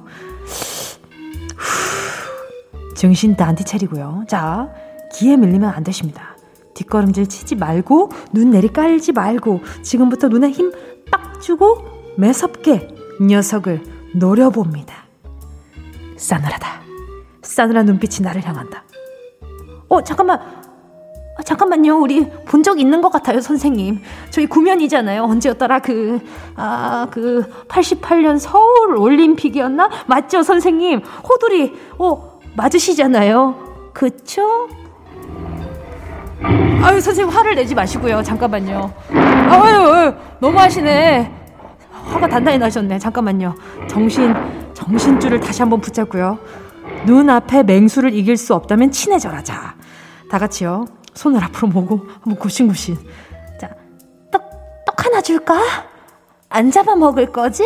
후, 1.56 2.96
정신 2.96 3.36
단디 3.36 3.64
차리고요. 3.64 4.26
자, 4.28 4.70
기에 5.14 5.38
밀리면 5.38 5.70
안 5.70 5.84
되십니다. 5.84 6.36
뒷걸음질 6.74 7.28
치지 7.28 7.56
말고 7.56 8.12
눈 8.34 8.52
내리 8.52 8.68
깔지 8.68 9.12
말고 9.12 9.62
지금부터 9.84 10.28
눈에 10.28 10.50
힘 10.52 10.72
빡 11.12 11.40
주고 11.42 11.86
매섭게 12.18 12.88
녀석을 13.22 13.84
노려봅니다. 14.16 15.06
싸늘하다. 16.18 16.87
싸늘한 17.58 17.86
눈빛이 17.88 18.22
나를 18.24 18.46
향한다. 18.48 18.84
어, 19.90 20.02
잠깐만. 20.04 20.40
아, 21.40 21.44
잠깐만요. 21.44 21.98
우리 22.00 22.30
본 22.46 22.62
적 22.62 22.80
있는 22.80 23.02
것 23.02 23.12
같아요, 23.12 23.42
선생님. 23.42 24.00
저희 24.30 24.46
구면이잖아요. 24.46 25.24
언제였더라? 25.24 25.80
그, 25.80 26.20
아, 26.56 27.08
그, 27.10 27.44
88년 27.68 28.38
서울 28.38 28.96
올림픽이었나? 28.96 29.90
맞죠, 30.06 30.44
선생님? 30.44 31.02
호돌이, 31.28 31.76
어, 31.98 32.40
맞으시잖아요. 32.56 33.90
그쵸? 33.94 34.68
아유, 36.84 37.02
선생님 37.02 37.36
화를 37.36 37.56
내지 37.56 37.74
마시고요. 37.74 38.22
잠깐만요. 38.22 38.94
아유, 39.50 40.14
너무 40.40 40.60
하시네. 40.60 41.32
화가 42.06 42.28
단단히 42.28 42.60
나셨네. 42.60 43.00
잠깐만요. 43.00 43.56
정신, 43.90 44.34
정신줄을 44.76 45.40
다시 45.40 45.64
한번 45.64 45.82
붙잡고요. 45.82 46.38
눈앞에 47.06 47.64
맹수를 47.64 48.14
이길 48.14 48.38
수 48.38 48.54
없다면 48.54 48.92
친해져라. 48.92 49.44
자, 49.44 49.76
다 50.30 50.38
같이요. 50.38 50.86
손을 51.14 51.44
앞으로 51.44 51.68
모고 51.70 52.06
한번 52.22 52.36
굽신굽신. 52.36 52.98
자, 53.60 53.70
떡, 54.32 54.44
떡 54.86 55.06
하나 55.06 55.22
줄까? 55.22 55.58
안 56.50 56.72
잡아 56.72 56.96
먹을 56.96 57.32
거지? 57.32 57.64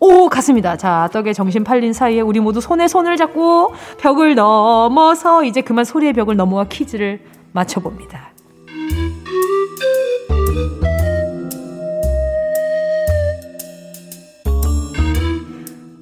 오, 0.00 0.28
갔습니다. 0.28 0.76
자, 0.76 1.08
떡에 1.12 1.34
정신 1.34 1.62
팔린 1.62 1.92
사이에 1.92 2.22
우리 2.22 2.40
모두 2.40 2.60
손에 2.60 2.88
손을 2.88 3.16
잡고 3.16 3.74
벽을 3.98 4.34
넘어서 4.34 5.44
이제 5.44 5.60
그만 5.60 5.84
소리의 5.84 6.14
벽을 6.14 6.36
넘어와 6.36 6.64
퀴즈를 6.64 7.20
맞춰봅니다. 7.52 8.30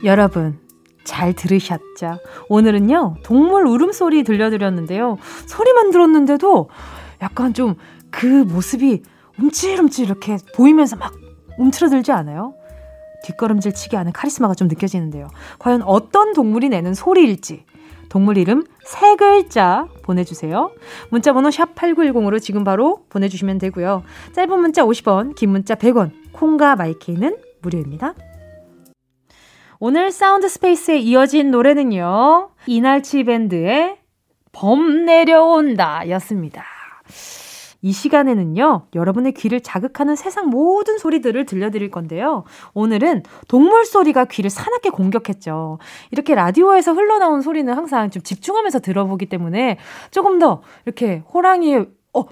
여러분, 0.05 0.61
잘 1.09 1.33
들으셨죠? 1.33 2.19
오늘은요, 2.49 3.17
동물 3.25 3.67
울음소리 3.67 4.23
들려드렸는데요. 4.23 5.19
소리만 5.47 5.91
들었는데도 5.91 6.69
약간 7.23 7.53
좀 7.55 7.77
그 8.11 8.27
모습이 8.27 9.03
움찔움찔 9.39 10.07
이렇게 10.07 10.39
보이면서 10.55 10.97
막 10.97 11.15
움츠러들지 11.59 12.13
않아요? 12.13 12.55
뒷걸음질 13.25 13.75
치게 13.75 13.97
하는 13.97 14.13
카리스마가 14.13 14.55
좀 14.55 14.69
느껴지는데요. 14.69 15.29
과연 15.59 15.83
어떤 15.83 16.33
동물이 16.33 16.69
내는 16.69 16.95
소리일지. 16.95 17.65
동물 18.09 18.39
이름 18.39 18.65
세 18.85 19.17
글자 19.17 19.87
보내주세요. 20.03 20.71
문자 21.11 21.33
번호 21.33 21.51
샵 21.51 21.75
8910으로 21.75 22.41
지금 22.41 22.65
바로 22.65 23.05
보내주시면 23.11 23.59
되고요. 23.59 24.03
짧은 24.35 24.61
문자 24.61 24.85
50원, 24.85 25.35
긴 25.35 25.51
문자 25.51 25.75
100원, 25.75 26.13
콩과 26.33 26.77
마이케이는 26.77 27.37
무료입니다. 27.61 28.15
오늘 29.81 30.11
사운드 30.11 30.49
스페이스에 30.49 30.99
이어진 30.99 31.53
노래는요. 31.53 32.51
이날치 32.67 33.23
밴드의 33.23 33.97
범 34.51 35.05
내려온다 35.05 36.09
였습니다. 36.11 36.65
이 37.81 37.93
시간에는요, 37.93 38.89
여러분의 38.97 39.35
귀를 39.35 39.61
자극하는 39.61 40.17
세상 40.17 40.49
모든 40.49 40.99
소리들을 40.99 41.47
들려드릴 41.47 41.93
건데요. 41.93 42.43
오늘은 42.75 43.23
동물 43.47 43.85
소리가 43.85 44.25
귀를 44.25 44.51
사납게 44.51 44.91
공격했죠. 44.91 45.79
이렇게 46.11 46.35
라디오에서 46.35 46.93
흘러나온 46.93 47.41
소리는 47.41 47.73
항상 47.73 48.11
좀 48.11 48.21
집중하면서 48.21 48.81
들어보기 48.81 49.27
때문에 49.27 49.79
조금 50.11 50.41
더 50.41 50.63
이렇게 50.87 51.23
호랑이의, 51.33 51.87
어, 52.15 52.25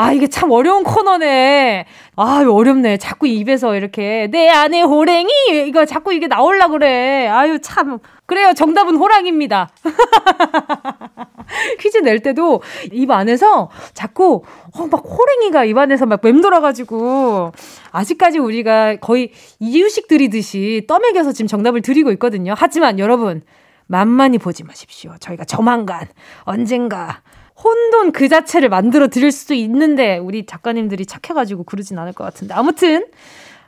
아, 0.00 0.12
이게 0.12 0.28
참 0.28 0.50
어려운 0.50 0.82
코너네. 0.82 1.84
아, 2.16 2.44
어렵네. 2.48 2.96
자꾸 2.96 3.26
입에서 3.26 3.76
이렇게, 3.76 4.28
내 4.30 4.48
안에 4.48 4.80
호랭이! 4.80 5.30
이거 5.66 5.84
자꾸 5.84 6.14
이게 6.14 6.26
나올라 6.26 6.68
그래. 6.68 7.28
아유, 7.28 7.58
참. 7.60 7.98
그래요. 8.24 8.54
정답은 8.54 8.96
호랑입니다. 8.96 9.68
퀴즈 11.80 11.98
낼 11.98 12.20
때도 12.20 12.62
입 12.92 13.10
안에서 13.10 13.68
자꾸 13.92 14.42
어, 14.72 14.86
막 14.86 15.04
호랭이가 15.04 15.64
입 15.64 15.76
안에서 15.76 16.06
막 16.06 16.20
맴돌아가지고 16.22 17.52
아직까지 17.90 18.38
우리가 18.38 18.96
거의 18.96 19.32
이유식 19.58 20.08
드리듯이 20.08 20.84
떠먹여서 20.88 21.32
지금 21.32 21.46
정답을 21.48 21.82
드리고 21.82 22.10
있거든요. 22.12 22.54
하지만 22.56 23.00
여러분 23.00 23.42
만만히 23.86 24.38
보지 24.38 24.62
마십시오. 24.62 25.16
저희가 25.18 25.44
조만간 25.44 26.06
언젠가 26.44 27.20
혼돈 27.62 28.12
그 28.12 28.28
자체를 28.28 28.68
만들어 28.68 29.08
드릴 29.08 29.32
수도 29.32 29.54
있는데 29.54 30.18
우리 30.18 30.46
작가님들이 30.46 31.06
착해가지고 31.06 31.64
그러진 31.64 31.98
않을 31.98 32.12
것 32.12 32.24
같은데 32.24 32.54
아무튼 32.54 33.06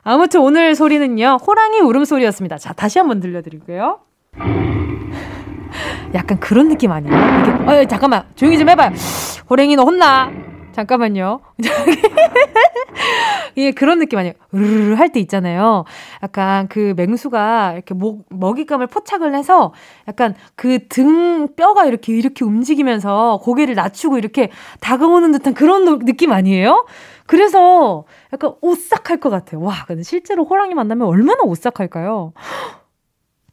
아무튼 0.03 0.41
오늘 0.41 0.75
소리는요 0.75 1.37
호랑이 1.45 1.79
울음소리였습니다. 1.79 2.57
자 2.57 2.73
다시 2.73 2.99
한번 2.99 3.19
들려드릴게요. 3.19 3.99
약간 6.13 6.39
그런 6.39 6.67
느낌 6.67 6.91
아니에요? 6.91 7.15
이게, 7.15 7.51
어, 7.51 7.85
잠깐만, 7.85 8.23
조용히 8.35 8.59
좀 8.59 8.69
해봐요. 8.69 8.91
호랭이 9.49 9.75
너 9.75 9.83
혼나. 9.83 10.31
잠깐만요. 10.73 11.39
예, 13.57 13.71
그런 13.71 13.99
느낌 13.99 14.17
아니에요. 14.19 14.33
으르르 14.53 14.95
할 14.95 15.09
때 15.13 15.19
있잖아요. 15.19 15.83
약간 16.23 16.67
그 16.67 16.93
맹수가 16.97 17.73
이렇게 17.73 17.93
목, 17.93 18.25
먹잇감을 18.29 18.87
포착을 18.87 19.35
해서 19.35 19.73
약간 20.07 20.33
그 20.55 20.79
등 20.89 21.49
뼈가 21.55 21.85
이렇게 21.85 22.13
이렇게 22.13 22.43
움직이면서 22.45 23.39
고개를 23.43 23.75
낮추고 23.75 24.17
이렇게 24.17 24.49
다가오는 24.79 25.31
듯한 25.33 25.53
그런 25.53 25.99
느낌 25.99 26.31
아니에요? 26.31 26.85
그래서 27.27 28.05
약간 28.33 28.53
오싹할 28.61 29.19
것 29.19 29.29
같아요. 29.29 29.61
와, 29.61 29.85
근데 29.87 30.01
실제로 30.03 30.45
호랑이 30.45 30.73
만나면 30.73 31.07
얼마나 31.07 31.43
오싹할까요? 31.43 32.33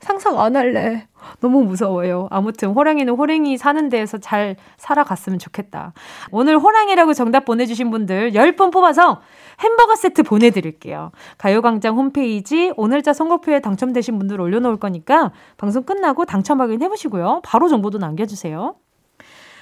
상상 0.00 0.40
안 0.40 0.56
할래. 0.56 1.06
너무 1.40 1.62
무서워요. 1.62 2.26
아무튼 2.30 2.70
호랑이는 2.70 3.12
호랑이 3.14 3.58
사는 3.58 3.88
데에서 3.90 4.18
잘 4.18 4.56
살아갔으면 4.78 5.38
좋겠다. 5.38 5.92
오늘 6.30 6.58
호랑이라고 6.58 7.12
정답 7.12 7.44
보내주신 7.44 7.90
분들 7.90 8.32
10분 8.32 8.72
뽑아서 8.72 9.20
햄버거 9.60 9.94
세트 9.94 10.22
보내드릴게요. 10.22 11.12
가요광장 11.36 11.96
홈페이지 11.96 12.72
오늘자 12.76 13.12
선곡표에 13.12 13.60
당첨되신 13.60 14.18
분들 14.18 14.40
올려놓을 14.40 14.78
거니까 14.78 15.32
방송 15.58 15.82
끝나고 15.84 16.24
당첨 16.24 16.60
확인해보시고요. 16.62 17.42
바로 17.44 17.68
정보도 17.68 17.98
남겨주세요. 17.98 18.74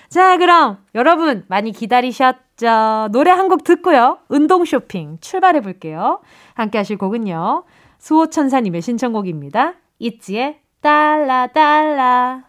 자, 0.09 0.39
그럼 0.39 0.79
여러분 0.95 1.45
많이 1.49 1.73
기다리셨죠? 1.73 3.09
노래 3.11 3.31
한 3.31 3.49
곡 3.49 3.65
듣고요. 3.65 4.19
운동 4.29 4.65
쇼핑 4.65 5.19
출발해볼게요. 5.21 6.21
함께 6.55 6.79
하실 6.79 6.97
곡은요. 6.97 7.65
수호천사님의 7.99 8.81
신청곡입니다. 8.83 9.75
있지의 9.99 10.61
달라 10.81 11.47
달라 11.49 12.45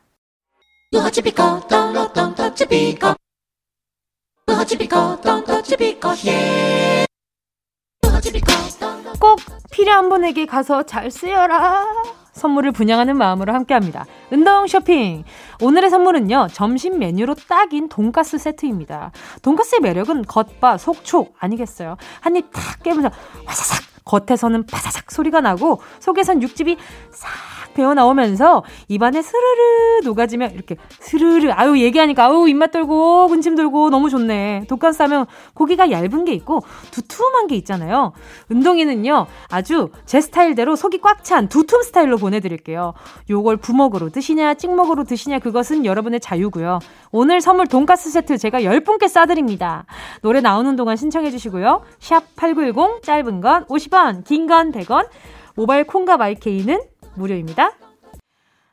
꼭 9.20 9.40
필요한 9.72 10.10
분에게 10.10 10.46
가서 10.46 10.84
잘 10.84 11.12
쓰여라 11.12 11.86
선물을 12.34 12.72
분양하는 12.72 13.18
마음으로 13.18 13.54
함께합니다. 13.54 14.06
운동 14.32 14.66
쇼핑. 14.66 15.26
오늘의 15.62 15.90
선물은요, 15.90 16.48
점심 16.54 16.98
메뉴로 16.98 17.36
딱인 17.36 17.90
돈가스 17.90 18.38
세트입니다. 18.38 19.12
돈가스의 19.42 19.82
매력은 19.82 20.22
겉바 20.24 20.78
속촉 20.78 21.36
아니겠어요? 21.38 21.98
한 22.22 22.38
입 22.38 22.50
탁 22.54 22.82
깨물면서 22.82 23.10
와사삭 23.46 23.84
겉에서는 24.10 24.66
바사삭 24.66 25.12
소리가 25.12 25.42
나고 25.42 25.80
속에선 26.00 26.42
육즙이 26.42 26.78
싹 27.12 27.30
배어 27.76 27.94
나오면서 27.94 28.64
입안에 28.88 29.22
스르르 29.22 30.02
녹아지며 30.04 30.48
이렇게 30.48 30.76
스르르 31.00 31.52
아유 31.52 31.80
얘기하니까 31.80 32.26
아유 32.26 32.48
입맛 32.50 32.72
돌고 32.72 33.28
군침 33.28 33.56
돌고 33.56 33.92
너무 33.92 34.10
좋네. 34.10 34.66
돈가스 34.68 35.04
하면 35.04 35.28
고기가 35.54 35.92
얇은 35.92 36.26
게 36.26 36.34
있고 36.34 36.62
두툼한 36.90 37.46
게 37.46 37.56
있잖아요. 37.58 38.14
운동이는요 38.50 39.28
아주 39.50 39.90
제 40.06 40.20
스타일대로 40.20 40.76
속이 40.76 41.00
꽉 41.02 41.20
찬 41.24 41.50
두툼 41.50 41.84
스타일로 41.84 42.18
보내드릴게요. 42.18 42.94
요걸 43.30 43.58
부먹으로 43.58 44.10
드시냐 44.10 44.56
찍먹으로 44.56 45.04
드시냐 45.04 45.40
그것은 45.40 45.86
여러분의 45.86 46.22
자유고요. 46.22 46.80
오늘 47.12 47.42
선물 47.42 47.68
돈가스 47.68 48.10
세트 48.10 48.38
제가 48.38 48.62
10분께 48.62 49.08
싸드립니다. 49.08 49.86
노래 50.22 50.42
나오는 50.42 50.76
동안 50.76 50.96
신청해 50.96 51.30
주시고요. 51.30 51.82
샵 52.00 52.24
8910 52.36 53.04
짧은 53.04 53.42
건 53.42 53.66
50원 53.66 53.99
긴 54.26 54.48
건 54.48 54.72
100원 54.72 55.08
모바일 55.56 55.86
콩과 55.86 56.18
마이케이는 56.18 56.82
무료입니다. 57.16 57.72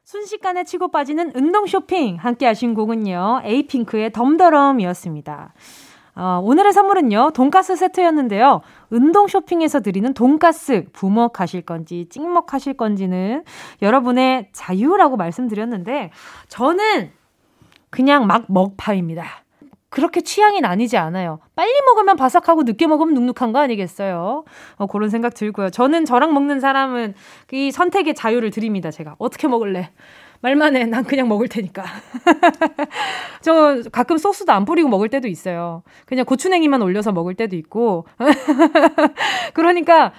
순식간에 0.05 0.63
치고 0.65 0.93
빠지는 0.93 1.33
운동 1.35 1.67
쇼핑 1.67 2.17
함께 2.17 2.47
하신 2.47 2.75
곡은요. 2.75 3.41
에이핑크의 3.45 4.13
덤더럼이었습니다. 4.13 5.53
어, 6.15 6.41
오늘의 6.43 6.73
선물은요. 6.73 7.33
돈가스 7.35 7.75
세트였는데요. 7.77 8.61
운동 8.91 9.27
쇼핑에서 9.27 9.81
드리는 9.81 10.15
돈가스 10.15 10.85
부먹하실 10.93 11.63
건지 11.63 12.07
찍먹하실 12.09 12.75
건지는 12.75 13.43
여러분의 13.83 14.49
자유라고 14.53 15.17
말씀드렸는데 15.17 16.13
저는 16.49 17.11
그냥 17.91 18.27
막 18.27 18.45
먹파입니다. 18.49 19.25
그렇게 19.97 20.21
취향이 20.21 20.61
나뉘지 20.61 20.99
않아요. 20.99 21.39
빨리 21.55 21.73
먹으면 21.87 22.17
바삭하고 22.17 22.65
늦게 22.65 22.87
먹으면 22.87 23.15
눅눅한 23.15 23.55
거 23.55 23.61
아니겠어요? 23.61 24.45
어, 24.77 24.87
그런 24.89 25.09
생각 25.09 25.33
들고요. 25.33 25.71
저는 25.71 26.05
저랑 26.05 26.35
먹는 26.35 26.61
사람은 26.61 27.15
이 27.53 27.71
선택의 27.71 28.15
자유를 28.15 28.51
드립니다. 28.51 28.91
제가 28.91 29.17
어떻게 29.17 29.49
먹을래? 29.49 29.89
말만 30.43 30.77
해. 30.77 30.85
난 30.85 31.03
그냥 31.03 31.29
먹을 31.29 31.49
테니까. 31.49 31.83
저 33.41 33.81
가끔 33.91 34.19
소스도 34.19 34.53
안 34.53 34.67
뿌리고 34.67 34.91
먹을 34.91 35.09
때도 35.09 35.29
있어요. 35.29 35.83
그냥 36.05 36.27
고추냉이만 36.27 36.83
올려서 36.83 37.13
먹을 37.13 37.35
때도 37.35 37.57
있고. 37.57 38.07
그러니까 39.55 40.13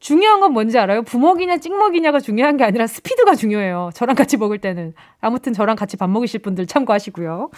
중요한 0.00 0.38
건 0.40 0.52
뭔지 0.52 0.78
알아요? 0.78 1.02
부먹이냐 1.02 1.58
찍먹이냐가 1.58 2.20
중요한 2.20 2.56
게 2.56 2.64
아니라 2.64 2.86
스피드가 2.86 3.34
중요해요. 3.34 3.90
저랑 3.94 4.14
같이 4.14 4.36
먹을 4.36 4.58
때는. 4.58 4.94
아무튼 5.20 5.52
저랑 5.52 5.74
같이 5.76 5.96
밥 5.96 6.08
먹으실 6.08 6.40
분들 6.40 6.66
참고하시고요. 6.66 7.50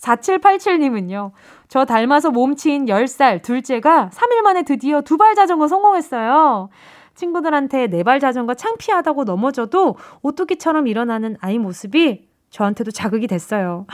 4787님은요. 0.00 1.32
저 1.68 1.84
닮아서 1.86 2.30
몸치인 2.30 2.86
10살 2.86 3.42
둘째가 3.42 4.10
3일 4.12 4.42
만에 4.42 4.62
드디어 4.62 5.00
두 5.00 5.16
발 5.16 5.34
자전거 5.34 5.68
성공했어요. 5.68 6.68
친구들한테 7.14 7.86
네 7.86 8.02
발 8.02 8.20
자전거 8.20 8.52
창피하다고 8.54 9.24
넘어져도 9.24 9.96
오뚜기처럼 10.20 10.86
일어나는 10.88 11.36
아이 11.40 11.58
모습이 11.58 12.28
저한테도 12.50 12.90
자극이 12.90 13.26
됐어요. 13.26 13.86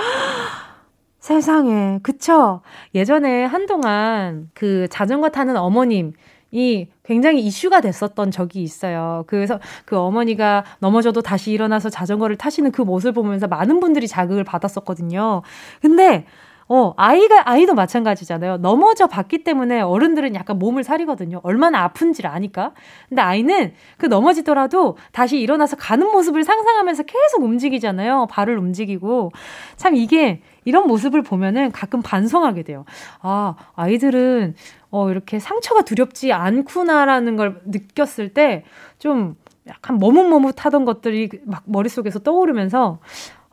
세상에, 1.21 2.01
그쵸? 2.03 2.63
예전에 2.97 3.45
한동안 3.45 4.51
그 4.55 4.89
자전거 4.91 5.29
타는 5.29 5.57
어머님, 5.57 6.15
이 6.53 6.87
굉장히 7.03 7.41
이슈가 7.41 7.81
됐었던 7.81 8.31
적이 8.31 8.63
있어요. 8.63 9.25
그래서 9.27 9.59
그 9.85 9.99
어머니가 9.99 10.65
넘어져도 10.79 11.23
다시 11.23 11.51
일어나서 11.51 11.89
자전거를 11.91 12.37
타시는 12.37 12.71
그 12.73 12.83
모습을 12.83 13.13
보면서 13.15 13.49
많은 13.49 13.81
분들이 13.81 14.07
자극을 14.07 14.45
받았었거든요. 14.45 15.43
근데 15.81 16.27
어, 16.75 16.95
아이가, 16.97 17.43
아이도 17.51 17.75
마찬가지잖아요. 17.75 18.57
넘어져 18.57 19.07
봤기 19.07 19.45
때문에 19.45 19.83
어른들은 19.83 20.35
약간 20.35 20.59
몸을 20.59 20.85
사리거든요. 20.85 21.41
얼마나 21.43 21.83
아픈지를 21.83 22.31
아니까. 22.31 22.73
근데 23.11 23.21
아이는 23.21 23.75
그 23.99 24.07
넘어지더라도 24.07 24.97
다시 25.13 25.39
일어나서 25.39 25.77
가는 25.77 26.11
모습을 26.11 26.45
상상하면서 26.45 27.03
계속 27.03 27.43
움직이잖아요. 27.43 28.27
발을 28.31 28.57
움직이고. 28.57 29.33
참 29.77 29.97
이게 29.97 30.41
이런 30.65 30.87
모습을 30.87 31.21
보면은 31.21 31.73
가끔 31.73 32.01
반성하게 32.01 32.63
돼요. 32.63 32.87
아, 33.21 33.55
아이들은 33.75 34.55
어, 34.91 35.11
이렇게 35.11 35.39
상처가 35.39 35.83
두렵지 35.83 36.33
않구나라는 36.33 37.37
걸 37.37 37.61
느꼈을 37.67 38.31
때 38.33 38.65
좀 39.03 39.35
약간 39.67 39.99
머뭇머뭇하던 39.99 40.85
것들이 40.85 41.29
막 41.45 41.65
머릿속에서 41.67 42.21
떠오르면서 42.21 43.01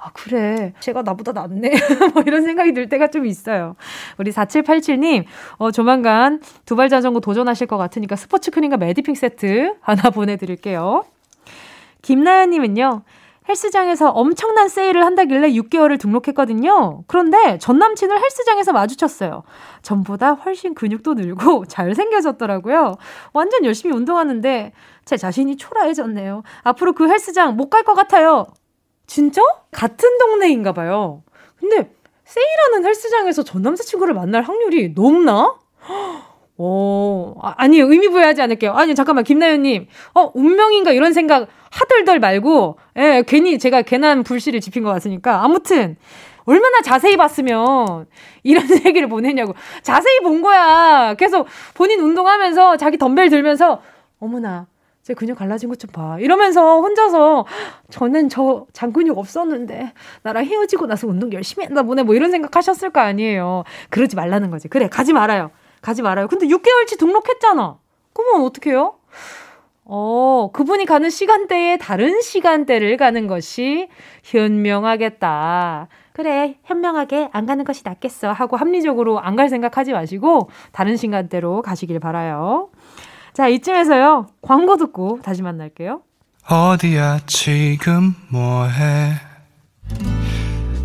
아, 0.01 0.11
그래. 0.13 0.73
제가 0.79 1.01
나보다 1.01 1.33
낫네. 1.33 1.71
뭐 2.13 2.23
이런 2.25 2.43
생각이 2.43 2.73
들 2.73 2.87
때가 2.87 3.07
좀 3.09 3.25
있어요. 3.25 3.75
우리 4.17 4.31
4787님, 4.31 5.25
어, 5.57 5.71
조만간 5.71 6.41
두발 6.65 6.87
자전거 6.87 7.19
도전하실 7.19 7.67
것 7.67 7.77
같으니까 7.77 8.15
스포츠 8.15 8.49
크림과 8.49 8.77
매디핑 8.77 9.15
세트 9.15 9.75
하나 9.81 10.03
보내드릴게요. 10.11 11.03
김나연님은요, 12.01 13.01
헬스장에서 13.49 14.11
엄청난 14.11 14.69
세일을 14.69 15.03
한다길래 15.03 15.49
6개월을 15.51 15.99
등록했거든요. 15.99 17.03
그런데 17.07 17.57
전 17.57 17.77
남친을 17.79 18.21
헬스장에서 18.21 18.71
마주쳤어요. 18.71 19.43
전보다 19.81 20.33
훨씬 20.33 20.75
근육도 20.75 21.15
늘고 21.15 21.65
잘생겨졌더라고요. 21.67 22.95
완전 23.33 23.65
열심히 23.65 23.93
운동하는데 23.95 24.71
제 25.03 25.17
자신이 25.17 25.57
초라해졌네요. 25.57 26.43
앞으로 26.63 26.93
그 26.93 27.09
헬스장 27.09 27.57
못 27.57 27.69
갈 27.69 27.83
것 27.83 27.95
같아요. 27.95 28.45
진짜? 29.09 29.41
같은 29.71 30.17
동네인가 30.19 30.71
봐요. 30.71 31.23
근데 31.59 31.89
세일하는 32.25 32.85
헬스장에서 32.85 33.43
전 33.43 33.63
남자친구를 33.63 34.13
만날 34.13 34.43
확률이 34.43 34.89
높나? 34.89 35.55
어, 36.57 37.33
아, 37.41 37.55
아니, 37.57 37.79
의미 37.79 38.07
부여하지 38.07 38.43
않을게요. 38.43 38.71
아니, 38.73 38.93
잠깐만, 38.93 39.23
김나연님. 39.23 39.87
어, 40.13 40.31
운명인가 40.35 40.91
이런 40.91 41.13
생각 41.13 41.47
하덜덜 41.71 42.19
말고, 42.19 42.77
예, 42.97 43.23
괜히 43.25 43.57
제가 43.57 43.81
괜한 43.81 44.21
불씨를 44.21 44.61
지핀 44.61 44.83
것 44.83 44.91
같으니까. 44.91 45.43
아무튼, 45.43 45.97
얼마나 46.45 46.81
자세히 46.81 47.17
봤으면 47.17 48.05
이런 48.43 48.63
얘기를 48.85 49.09
보내냐고. 49.09 49.55
자세히 49.81 50.19
본 50.19 50.43
거야. 50.43 51.15
계속 51.15 51.47
본인 51.73 51.99
운동하면서 52.01 52.77
자기 52.77 52.97
덤벨 52.99 53.29
들면서, 53.29 53.81
어머나, 54.19 54.67
제 55.09 55.15
근육 55.15 55.39
갈라진 55.39 55.69
것 55.69 55.75
좀 55.79 55.89
봐. 55.89 56.17
이러면서 56.19 56.81
혼자서 56.81 57.45
저는 57.89 58.29
저 58.29 58.67
장근육 58.73 59.17
없었는데 59.17 59.93
나랑 60.21 60.45
헤어지고 60.45 60.85
나서 60.85 61.07
운동 61.07 61.33
열심히 61.33 61.65
했나 61.65 61.81
보네. 61.81 62.03
뭐 62.03 62.13
이런 62.13 62.29
생각 62.29 62.55
하셨을 62.55 62.91
거 62.91 62.99
아니에요. 63.01 63.63
그러지 63.89 64.15
말라는 64.15 64.51
거지. 64.51 64.67
그래, 64.67 64.87
가지 64.87 65.11
말아요. 65.13 65.49
가지 65.81 66.03
말아요. 66.03 66.27
근데 66.27 66.45
6개월치 66.45 66.99
등록했잖아. 66.99 67.77
그러면 68.13 68.45
어떡해요? 68.45 68.97
어, 69.85 70.51
그분이 70.53 70.85
가는 70.85 71.09
시간대에 71.09 71.77
다른 71.77 72.21
시간대를 72.21 72.95
가는 72.97 73.25
것이 73.25 73.87
현명하겠다. 74.23 75.87
그래, 76.13 76.57
현명하게 76.65 77.29
안 77.31 77.45
가는 77.47 77.63
것이 77.63 77.81
낫겠어. 77.85 78.31
하고 78.31 78.57
합리적으로 78.57 79.19
안 79.19 79.35
갈 79.35 79.49
생각하지 79.49 79.93
마시고 79.93 80.49
다른 80.73 80.97
시간대로 80.97 81.61
가시길 81.63 81.99
바라요. 81.99 82.69
자, 83.33 83.47
이쯤에서요. 83.47 84.27
광고 84.41 84.77
듣고 84.77 85.19
다시 85.23 85.41
만날게요. 85.41 86.01
어디야 86.49 87.19
지금 87.27 88.15
뭐해 88.29 89.13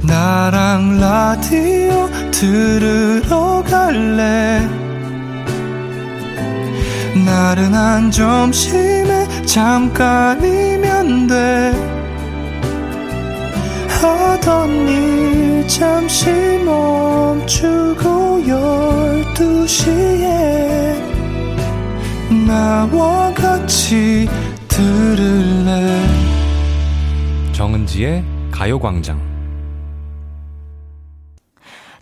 나랑 0.06 1.00
라디오 1.00 2.06
들으러 2.30 3.62
갈래 3.66 4.60
나른한 7.24 8.10
점심에 8.10 9.26
잠깐이면 9.46 11.26
돼 11.28 11.72
하던 14.02 14.70
일 14.88 15.66
잠시 15.66 16.28
멈추고 16.66 18.46
열두 18.46 19.66
시에 19.66 21.03
나와 22.46 23.32
같이 23.32 24.28
들을래 24.68 26.00
정은지의 27.52 28.24
가요광장 28.50 29.20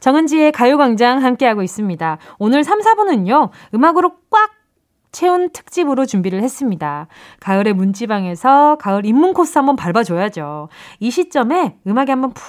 정은지의 0.00 0.50
가요광장 0.50 1.22
함께하고 1.22 1.62
있습니다. 1.62 2.18
오늘 2.40 2.64
3, 2.64 2.80
4분은요, 2.80 3.50
음악으로 3.72 4.14
꽉 4.30 4.50
채운 5.12 5.50
특집으로 5.50 6.06
준비를 6.06 6.42
했습니다. 6.42 7.06
가을의 7.38 7.74
문지방에서 7.74 8.78
가을 8.80 9.06
입문 9.06 9.32
코스 9.32 9.58
한번 9.58 9.76
밟아줘야죠. 9.76 10.70
이 10.98 11.10
시점에 11.10 11.76
음악이 11.86 12.10
한번 12.10 12.32
푹 12.32 12.42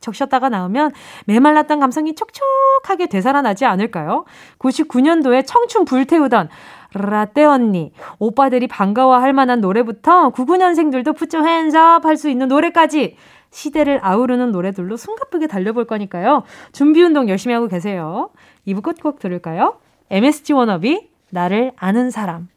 적셨다가 0.00 0.48
나오면 0.48 0.92
메말랐던 1.26 1.80
감성이 1.80 2.14
촉촉하게 2.14 3.06
되살아나지 3.06 3.64
않을까요? 3.64 4.24
99년도에 4.58 5.44
청춘 5.46 5.84
불태우던 5.84 6.48
라떼 6.96 7.44
언니, 7.44 7.92
오빠들이 8.18 8.66
반가워할 8.66 9.32
만한 9.32 9.60
노래부터 9.60 10.30
99년생들도 10.30 11.16
푸처 11.16 11.42
핸즈업 11.42 12.04
할 12.04 12.16
수 12.16 12.28
있는 12.30 12.48
노래까지 12.48 13.16
시대를 13.50 14.00
아우르는 14.02 14.52
노래들로 14.52 14.96
숨가쁘게 14.96 15.46
달려볼 15.46 15.86
거니까요. 15.86 16.42
준비 16.72 17.02
운동 17.02 17.28
열심히 17.28 17.54
하고 17.54 17.68
계세요. 17.68 18.30
2부 18.66 18.82
끝곡 18.82 19.18
들을까요? 19.18 19.78
MSG 20.10 20.52
워너비, 20.52 21.10
나를 21.30 21.72
아는 21.76 22.10
사람. 22.10 22.48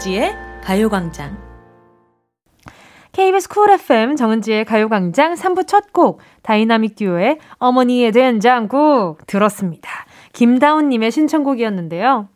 정은지의 0.00 0.34
가요광장. 0.64 1.36
KBS 3.12 3.48
쿨 3.48 3.70
FM 3.70 4.16
정은지의 4.16 4.64
가요광장 4.64 5.34
3부 5.34 5.66
첫 5.66 5.92
곡 5.92 6.20
다이나믹 6.42 6.96
듀오의 6.96 7.38
어머니의 7.58 8.12
된장국 8.12 9.18
들었습니다. 9.26 9.90
김다운님의 10.32 11.10
신청곡이었는데요. 11.10 12.28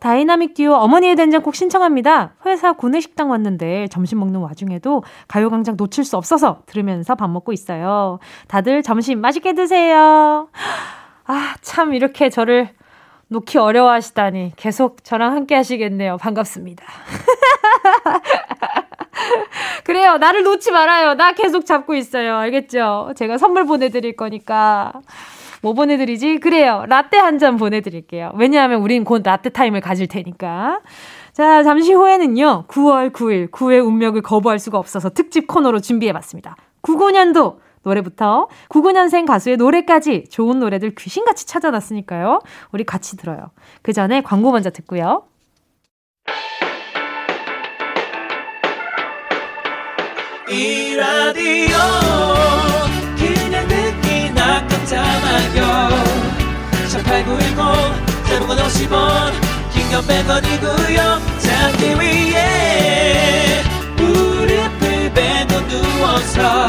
다이나믹 0.00 0.54
듀오 0.54 0.74
어머니의 0.74 1.16
된장국 1.16 1.54
신청합니다. 1.54 2.34
회사 2.46 2.74
구내식당 2.74 3.30
왔는데 3.30 3.88
점심 3.88 4.20
먹는 4.20 4.40
와중에도 4.40 5.02
가요광장 5.28 5.76
놓칠 5.78 6.04
수 6.04 6.16
없어서 6.16 6.62
들으면서 6.66 7.14
밥 7.14 7.30
먹고 7.30 7.52
있어요. 7.52 8.18
다들 8.48 8.82
점심 8.82 9.20
맛있게 9.20 9.54
드세요. 9.54 10.48
아, 11.26 11.54
참 11.62 11.94
이렇게 11.94 12.28
저를 12.28 12.70
놓기 13.28 13.58
어려워하시다니 13.58 14.52
계속 14.56 15.04
저랑 15.04 15.34
함께 15.34 15.54
하시겠네요. 15.54 16.16
반갑습니다. 16.16 16.84
그래요. 19.84 20.16
나를 20.18 20.42
놓지 20.44 20.70
말아요. 20.70 21.14
나 21.14 21.32
계속 21.32 21.66
잡고 21.66 21.94
있어요. 21.94 22.36
알겠죠? 22.36 23.12
제가 23.16 23.38
선물 23.38 23.64
보내드릴 23.66 24.16
거니까. 24.16 24.92
뭐 25.60 25.72
보내드리지? 25.74 26.38
그래요. 26.38 26.84
라떼 26.88 27.18
한 27.18 27.38
잔 27.38 27.56
보내드릴게요. 27.56 28.32
왜냐하면 28.36 28.80
우린 28.80 29.04
곧 29.04 29.22
라떼 29.24 29.50
타임을 29.50 29.80
가질 29.80 30.06
테니까. 30.08 30.80
자, 31.32 31.62
잠시 31.62 31.92
후에는요. 31.92 32.64
9월 32.68 33.12
9일, 33.12 33.50
9의 33.50 33.84
운명을 33.86 34.22
거부할 34.22 34.58
수가 34.58 34.78
없어서 34.78 35.10
특집 35.10 35.46
코너로 35.46 35.80
준비해봤습니다. 35.80 36.56
99년도 36.82 37.56
노래부터 37.82 38.48
99년생 38.68 39.26
가수의 39.26 39.56
노래까지 39.56 40.26
좋은 40.30 40.58
노래들 40.58 40.94
귀신같이 40.94 41.46
찾아놨으니까요. 41.46 42.40
우리 42.72 42.84
같이 42.84 43.16
들어요. 43.16 43.50
그 43.82 43.92
전에 43.92 44.20
광고 44.22 44.50
먼저 44.52 44.70
듣고요. 44.70 45.24
이 50.50 50.94
라디오 50.96 51.76
그냥 53.18 53.68
듣기나 53.68 54.66
깜짝마요 54.66 55.88
18910 56.88 58.26
대목원 58.26 58.56
50원 58.58 59.32
긴건 59.72 60.02
100원이고요 60.04 61.20
잡기 61.38 62.00
위해 62.00 63.62
무릎을 63.98 65.12
베고 65.12 65.68
누워서 65.68 66.68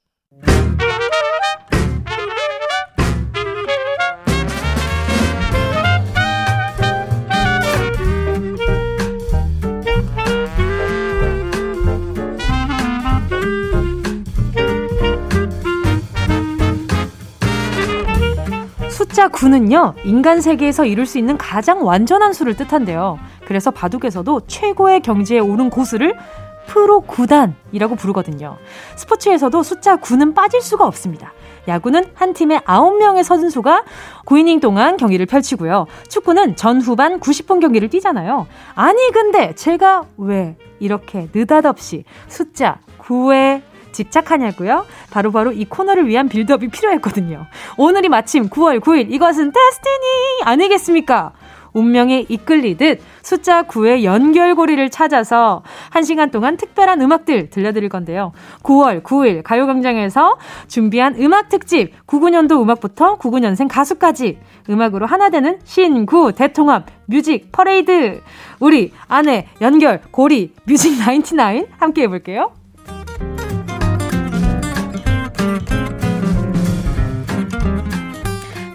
숫자 19.21 19.29
9는요, 19.29 19.93
인간 20.03 20.41
세계에서 20.41 20.83
이룰 20.85 21.05
수 21.05 21.19
있는 21.19 21.37
가장 21.37 21.85
완전한 21.85 22.33
수를 22.33 22.55
뜻한대요. 22.55 23.19
그래서 23.45 23.69
바둑에서도 23.69 24.41
최고의 24.47 25.01
경지에 25.01 25.37
오른 25.37 25.69
고수를 25.69 26.17
프로 26.65 27.01
구단이라고 27.01 27.93
부르거든요. 27.97 28.57
스포츠에서도 28.95 29.61
숫자 29.61 29.97
9는 29.97 30.33
빠질 30.33 30.59
수가 30.63 30.87
없습니다. 30.87 31.33
야구는 31.67 32.05
한 32.15 32.33
팀에 32.33 32.61
9명의 32.61 33.21
선수가 33.21 33.83
9이닝 34.25 34.59
동안 34.59 34.97
경기를 34.97 35.27
펼치고요. 35.27 35.85
축구는 36.09 36.55
전후반 36.55 37.19
90분 37.19 37.61
경기를 37.61 37.89
뛰잖아요. 37.89 38.47
아니, 38.73 39.11
근데 39.11 39.53
제가 39.53 40.05
왜 40.17 40.55
이렇게 40.79 41.29
느닷없이 41.31 42.05
숫자 42.27 42.79
9에 42.97 43.61
집착하냐고요? 44.03 44.85
바로 45.11 45.31
바로 45.31 45.51
이 45.51 45.65
코너를 45.65 46.07
위한 46.07 46.29
build-up이 46.29 46.69
필요했거든요. 46.69 47.47
오늘이 47.77 48.09
마침 48.09 48.49
9월 48.49 48.79
9일 48.79 49.11
이것은 49.11 49.51
destiny 49.51 50.43
아니겠습니까? 50.43 51.33
운명에 51.73 52.25
이끌리듯 52.27 53.01
숫자 53.21 53.63
9의 53.63 54.03
연결고리를 54.03 54.89
찾아서 54.89 55.63
1시간 55.91 56.31
동안 56.31 56.57
특별한 56.57 57.01
음악들 57.01 57.49
들려드릴 57.49 57.89
건데요. 57.89 58.33
9월 58.63 59.03
9일 59.03 59.43
가요광장에서 59.43 60.37
준비한 60.67 61.15
음악 61.19 61.49
특집 61.49 61.93
99년도 62.07 62.61
음악부터 62.61 63.17
99년생 63.17 63.67
가수까지 63.69 64.39
음악으로 64.69 65.05
하나 65.05 65.29
되는 65.29 65.59
신구 65.63 66.33
대통합 66.33 66.87
music 67.05 67.51
퍼레이드 67.51 68.21
우리 68.59 68.91
안에 69.07 69.47
연결 69.61 70.01
고리 70.11 70.53
music 70.65 70.97
99 70.97 71.67
함께 71.79 72.03
해볼게요. 72.03 72.60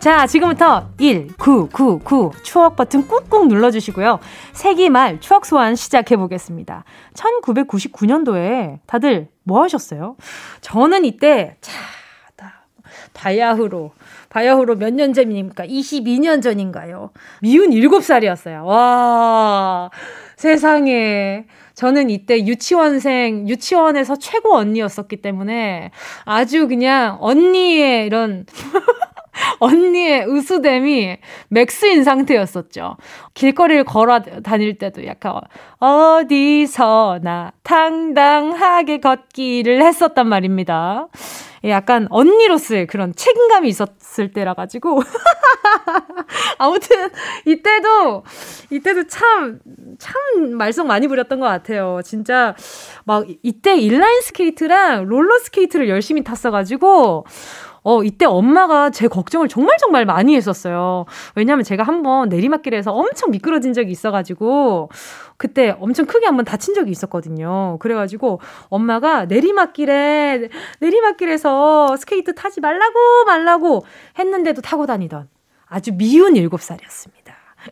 자, 0.07 0.25
지금부터 0.25 0.89
1999 0.99 2.31
추억 2.45 2.77
버튼 2.77 3.09
꾹꾹 3.09 3.49
눌러주시고요. 3.49 4.21
세기 4.53 4.89
말 4.89 5.21
추억 5.21 5.45
소환 5.45 5.75
시작해보겠습니다. 5.75 6.85
1999년도에 7.15 8.79
다들 8.87 9.27
뭐 9.43 9.65
하셨어요? 9.65 10.15
저는 10.61 11.05
이때, 11.07 11.57
자, 11.61 11.73
다, 12.37 12.67
바야흐로, 13.15 13.95
바야흐로 14.29 14.77
몇 14.77 14.95
년 14.95 15.13
전입니까? 15.13 15.67
22년 15.67 16.41
전인가요? 16.41 17.11
미운 17.43 17.71
7살이었어요. 17.71 18.65
와, 18.65 19.91
세상에. 20.37 21.47
저는 21.75 22.11
이때 22.11 22.47
유치원생, 22.47 23.49
유치원에서 23.49 24.17
최고 24.17 24.55
언니였었기 24.55 25.17
때문에 25.17 25.91
아주 26.25 26.69
그냥 26.69 27.19
언니의 27.21 28.07
이런 28.07 28.47
언니의 29.59 30.27
으스댐이 30.29 31.17
맥스인 31.49 32.05
상태였었죠. 32.05 32.97
길거리를 33.35 33.85
걸어 33.85 34.21
다닐 34.21 34.79
때도 34.79 35.07
약간 35.07 35.41
어디서나 35.79 37.53
당당하게 37.63 38.99
걷기를 38.99 39.83
했었단 39.83 40.29
말입니다. 40.29 41.09
약간 41.65 42.07
언니로서의 42.11 42.87
그런 42.87 43.15
책임감이 43.15 43.69
있었을 43.69 44.33
때라 44.33 44.55
가지고 44.55 45.01
아무튼 46.59 47.11
이때도 47.45 48.25
이때도 48.71 49.05
참참 49.07 50.53
말썽 50.57 50.87
많이 50.87 51.09
부렸던 51.09 51.41
것 51.41 51.47
같아요. 51.47 52.01
진짜 52.05 52.55
막 53.05 53.27
이때 53.43 53.77
인라인 53.77 54.21
스케이트랑 54.23 55.07
롤러 55.07 55.39
스케이트를 55.39 55.89
열심히 55.89 56.23
탔어 56.23 56.51
가지고 56.51 57.25
어, 57.89 58.03
이때 58.03 58.25
엄마가 58.25 58.91
제 58.91 59.07
걱정을 59.07 59.47
정말 59.47 59.77
정말 59.79 60.05
많이 60.05 60.35
했었어요. 60.35 61.05
왜냐면 61.37 61.63
제가 61.63 61.85
한번 61.85 62.29
내리막길에서 62.29 62.93
엄청 62.93 63.31
미끄러진 63.31 63.75
적이 63.75 63.93
있어가지고, 63.93 64.89
그때 65.37 65.73
엄청 65.79 66.05
크게 66.07 66.27
한번 66.27 66.45
다친 66.45 66.75
적이 66.75 66.91
있었거든요. 66.91 67.77
그래가지고 67.79 68.41
엄마가 68.71 69.27
내리막길에, 69.27 70.49
내리막길에서 70.81 71.97
스케이트 71.97 72.35
타지 72.35 72.61
말라고 72.61 73.25
말라고 73.25 73.85
했는데도 74.19 74.63
타고 74.63 74.87
다니던 74.87 75.29
아주 75.67 75.93
미운 75.93 76.35
7살이었습니다. 76.35 77.16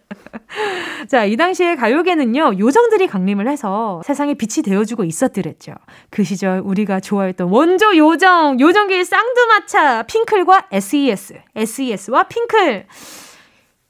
자, 1.09 1.25
이 1.25 1.37
당시에 1.37 1.77
가요계는요, 1.77 2.59
요정들이 2.59 3.07
강림을 3.07 3.49
해서 3.49 4.03
세상에 4.05 4.35
빛이 4.35 4.63
되어주고 4.65 5.05
있었더랬죠. 5.05 5.75
그 6.11 6.25
시절 6.25 6.61
우리가 6.65 7.01
좋아했던 7.01 7.49
원조 7.49 7.97
요정, 7.97 8.59
요정계의 8.61 9.05
쌍두마차, 9.05 10.05
핑클과 10.05 10.69
SES, 10.73 11.35
SES와 11.57 12.25
핑클. 12.25 12.87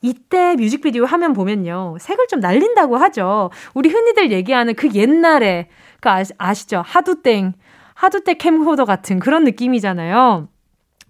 이때 0.03 0.55
뮤직비디오 0.57 1.07
화면 1.07 1.33
보면요, 1.33 1.97
색을 1.99 2.27
좀 2.29 2.40
날린다고 2.40 2.97
하죠. 2.99 3.51
우리 3.73 3.88
흔히들 3.88 4.33
얘기하는 4.33 4.75
그 4.75 4.90
옛날에, 4.93 5.69
그 6.01 6.11
아시, 6.11 6.35
아시죠? 6.37 6.83
하두땡, 6.85 7.55
하두땡 7.95 8.37
캠코더 8.37 8.85
같은 8.85 9.19
그런 9.19 9.45
느낌이잖아요. 9.45 10.49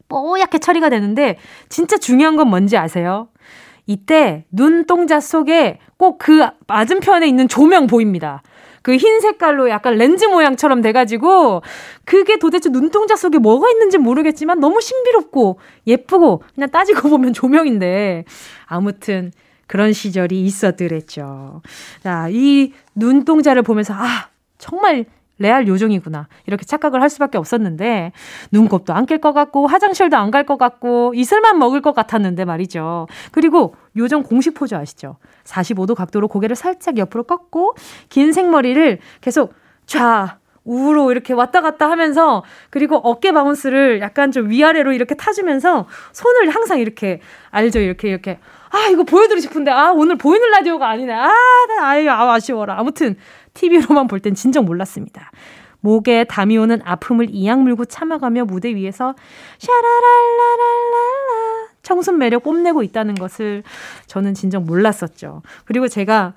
뽀얗게 0.09 0.59
처리가 0.59 0.91
되는데, 0.91 1.39
진짜 1.69 1.97
중요한 1.97 2.37
건 2.37 2.49
뭔지 2.49 2.77
아세요? 2.77 3.29
이때 3.87 4.45
눈동자 4.51 5.21
속에 5.21 5.79
꼭 5.97 6.19
그 6.19 6.47
맞은편에 6.67 7.27
있는 7.27 7.49
조명 7.49 7.87
보입니다. 7.87 8.43
그 8.83 8.93
흰 8.97 9.21
색깔로 9.21 9.71
약간 9.71 9.97
렌즈 9.97 10.25
모양처럼 10.27 10.83
돼가지고 10.83 11.63
그게 12.05 12.39
도대체 12.39 12.69
눈동자 12.69 13.17
속에 13.17 13.39
뭐가 13.39 13.71
있는지 13.71 13.97
모르겠지만 13.97 14.61
너무 14.61 14.81
신비롭고 14.83 15.59
예쁘고 15.87 16.43
그냥 16.55 16.71
따지고 16.71 17.09
보면 17.09 17.33
조명인데 17.33 18.25
아무튼 18.67 19.33
그런 19.67 19.95
시절이 19.95 20.43
있었더랬죠. 20.43 21.63
자, 22.03 22.29
이 22.31 22.73
눈동자를 22.95 23.63
보면서 23.63 23.95
아 23.95 24.29
정말 24.59 25.07
레알 25.39 25.67
요정이구나. 25.67 26.29
이렇게 26.47 26.65
착각을 26.65 27.03
할 27.03 27.11
수밖에 27.11 27.39
없었는데, 27.39 28.13
눈곱도 28.53 28.93
안 28.95 29.07
낄 29.07 29.19
것 29.21 29.33
같고, 29.33 29.67
화장실도 29.67 30.17
안 30.17 30.31
갈 30.31 30.45
것 30.45 30.57
같고, 30.59 31.13
이슬만 31.15 31.59
먹을 31.59 31.81
것 31.81 31.95
같았는데 31.95 32.45
말이죠. 32.45 33.07
그리고 33.33 33.75
요정 33.97 34.23
공식 34.23 34.55
포즈 34.55 34.75
아시죠? 34.75 35.17
45도 35.45 35.95
각도로 35.95 36.29
고개를 36.29 36.57
살짝 36.57 36.99
옆으로 36.99 37.25
꺾고, 37.25 37.75
긴 38.09 38.33
생머리를 38.33 38.99
계속 39.21 39.55
좌, 39.87 40.39
우로 40.65 41.11
이렇게 41.11 41.35
왔다 41.35 41.61
갔다 41.61 41.91
하면서 41.91 42.43
그리고 42.71 42.97
어깨 42.97 43.33
bounce를 43.33 44.01
약간 44.01 44.33
좀 44.33 44.49
위아래로 44.49 44.93
이렇게 44.95 45.15
타주면서 45.15 45.87
손을 46.13 46.49
항상 46.49 46.79
이렇게 46.79 47.21
알죠 47.51 47.81
이렇게 47.81 48.09
이렇게 48.09 48.39
아 48.71 48.89
이거 48.91 49.03
보여드리고 49.03 49.43
싶은데 49.43 49.71
아 49.71 49.93
오늘 49.93 50.17
보이는 50.17 50.51
라디오가 50.51 50.89
아니네 50.89 51.13
아 51.13 51.31
아유 51.83 52.11
아, 52.11 52.33
아쉬워라 52.33 52.79
아무튼 52.79 53.17
TV로만 53.55 54.07
볼 54.09 54.21
땐 54.21 54.35
진정 54.35 54.65
몰랐습니다. 54.65 55.31
목에 55.81 56.25
담이 56.25 56.57
오는 56.59 56.81
아픔을 56.85 57.29
이악 57.31 57.61
물고 57.63 57.85
참아가며 57.85 58.47
무대 58.47 58.75
위에서 58.75 59.15
샤라랄라랄라 59.59 61.05
청순 61.83 62.19
매력 62.19 62.43
뽐내고 62.43 62.83
있다는 62.83 63.15
것을 63.15 63.63
저는 64.07 64.33
진정 64.35 64.65
몰랐었죠. 64.65 65.43
그리고 65.67 65.89
제가 65.89 66.33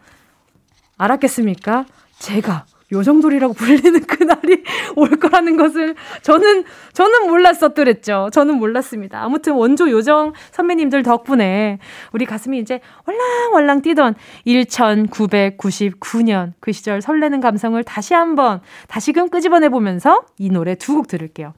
알았겠습니까? 0.98 1.86
제가 2.20 2.66
요정돌이라고 2.92 3.54
불리는 3.54 4.02
그날이 4.08 4.64
올 4.96 5.10
거라는 5.10 5.58
것을 5.58 5.96
저는 6.22 6.64
저는 6.94 7.28
몰랐었더랬죠. 7.28 8.30
저는 8.32 8.56
몰랐습니다. 8.56 9.24
아무튼 9.24 9.54
원조 9.54 9.90
요정 9.90 10.34
선배님들 10.52 11.04
덕분에 11.04 11.80
우리 12.14 12.26
가슴이 12.26 12.60
이제 12.60 12.80
월랑월랑 13.06 13.82
뛰던 13.82 14.16
1999년 14.46 16.54
그 16.60 16.72
시절 16.72 17.02
설레는 17.02 17.42
감성을 17.42 17.82
다시 17.84 18.14
한번 18.14 18.62
다시금 18.88 19.30
끄집어내 19.30 19.70
보면서 19.70 20.22
이 20.38 20.50
노래 20.50 20.76
두 20.76 20.98
곡 20.98 21.08
들을게요. 21.08 21.54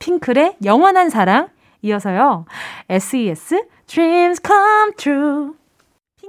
핑클의 0.00 0.56
영원한 0.64 1.08
사랑 1.08 1.48
이어서요. 1.80 2.44
SES 2.90 3.64
Dreams 3.86 4.40
Come 4.44 4.92
True 4.96 5.52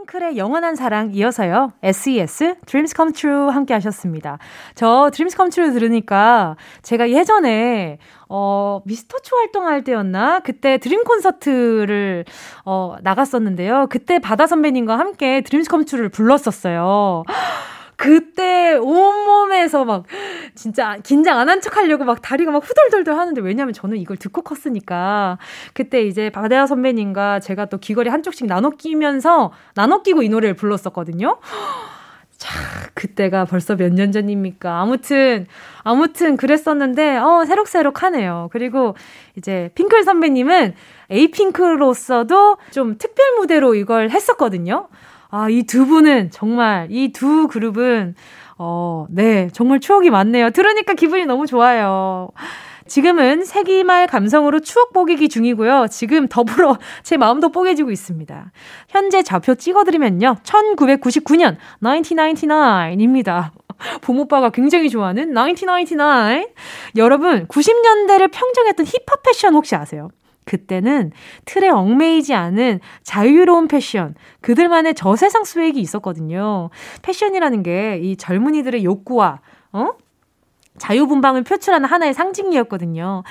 핑클의 0.04 0.38
영원한 0.38 0.76
사랑 0.76 1.12
이어서요. 1.14 1.74
SES 1.82 2.56
Dreams 2.66 2.94
Come 2.96 3.14
True 3.14 3.50
함께 3.52 3.74
하셨습니다. 3.74 4.38
저 4.76 5.10
Dreams 5.12 5.36
Come 5.36 5.50
True 5.50 5.74
들으니까 5.74 6.56
제가 6.82 7.10
예전에 7.10 7.98
어 8.30 8.82
미스터초 8.86 9.36
활동할 9.36 9.84
때였나? 9.84 10.40
그때 10.40 10.78
드림 10.78 11.04
콘서트를 11.04 12.26
어 12.66 12.96
나갔었는데요. 13.02 13.88
그때 13.90 14.20
바다 14.20 14.48
선배님과 14.48 14.98
함께 14.98 15.42
Come 15.70 15.86
True를 15.86 16.10
불렀었어요. 16.10 17.24
그때 18.04 18.74
온몸에서 18.74 19.86
막 19.86 20.04
진짜 20.56 20.98
긴장 21.04 21.40
안 21.40 21.48
한 21.50 21.62
척 21.62 21.78
하려고 21.78 22.04
막 22.04 22.22
다리가 22.22 22.52
막 22.52 22.64
후덜덜덜 22.68 23.18
하는데 23.18 23.40
왜냐면 23.42 23.74
저는 23.74 23.98
이걸 23.98 24.18
듣고 24.18 24.42
컸으니까 24.42 25.38
그때 25.74 26.02
이제 26.04 26.30
바다야 26.30 26.66
선배님과 26.68 27.40
제가 27.40 27.66
또 27.68 27.78
귀걸이 27.78 28.10
한쪽씩 28.10 28.48
나눠 28.48 28.72
끼면서 28.72 29.52
나눠 29.76 30.02
끼고 30.04 30.24
이 30.24 30.30
노래를 30.30 30.56
불렀었거든요. 30.56 31.40
자, 32.38 32.50
그때가 32.94 33.46
벌써 33.46 33.76
몇 33.78 33.94
년 33.94 34.12
전입니까? 34.12 34.82
아무튼, 34.82 35.48
아무튼 35.84 36.36
그랬었는데, 36.36 37.16
어, 37.18 37.46
새록새록 37.46 38.04
하네요. 38.04 38.50
그리고 38.52 38.96
이제 39.38 39.70
핑클 39.76 40.04
선배님은 40.04 40.74
에이핑크로서도 41.10 42.58
좀 42.72 42.98
특별 42.98 43.26
무대로 43.38 43.76
이걸 43.76 44.10
했었거든요. 44.10 44.90
아, 45.36 45.50
이 45.50 45.64
두 45.64 45.88
분은 45.88 46.30
정말, 46.30 46.88
이 46.92 47.12
두 47.12 47.48
그룹은, 47.48 48.14
어, 48.60 49.08
네, 49.10 49.50
정말 49.52 49.80
추억이 49.80 50.12
많네요. 50.12 50.52
들으니까 50.52 50.94
기분이 50.94 51.26
너무 51.26 51.48
좋아요. 51.48 52.30
지금은 52.86 53.44
세기말 53.44 54.06
감성으로 54.06 54.60
추억 54.60 54.94
뽀개기 54.94 55.30
중이고요. 55.30 55.88
지금 55.90 56.28
더불어 56.28 56.78
제 57.02 57.18
마음도 57.18 57.50
뽀개지고 57.50 57.90
있습니다. 57.90 58.52
현재 58.90 59.24
좌표 59.24 59.56
찍어드리면요. 59.56 60.36
1999년, 60.44 61.58
1999입니다. 61.82 63.50
부모빠가 64.02 64.52
굉장히 64.52 64.90
좋아하는 64.90 65.34
1999. 65.34 65.96
여러분, 66.98 67.48
90년대를 67.48 68.32
평정했던 68.32 68.86
힙합 68.86 69.24
패션 69.24 69.56
혹시 69.56 69.76
아세요? 69.76 70.10
그때는 70.46 71.12
틀에 71.46 71.70
얽매이지 71.70 72.34
않은 72.34 72.80
자유로운 73.04 73.68
패션, 73.68 74.16
그들만의 74.42 74.94
저세상 74.96 75.44
swag이 75.44 75.80
있었거든요. 75.80 76.70
패션이라는 77.02 77.64
게 77.64 78.00
이 78.04 78.16
젊은이들의 78.18 78.84
욕구와, 78.84 79.40
어? 79.72 79.90
자유분방을 80.78 81.44
표출하는 81.44 81.88
하나의 81.88 82.14
상징이었거든요. 82.14 83.24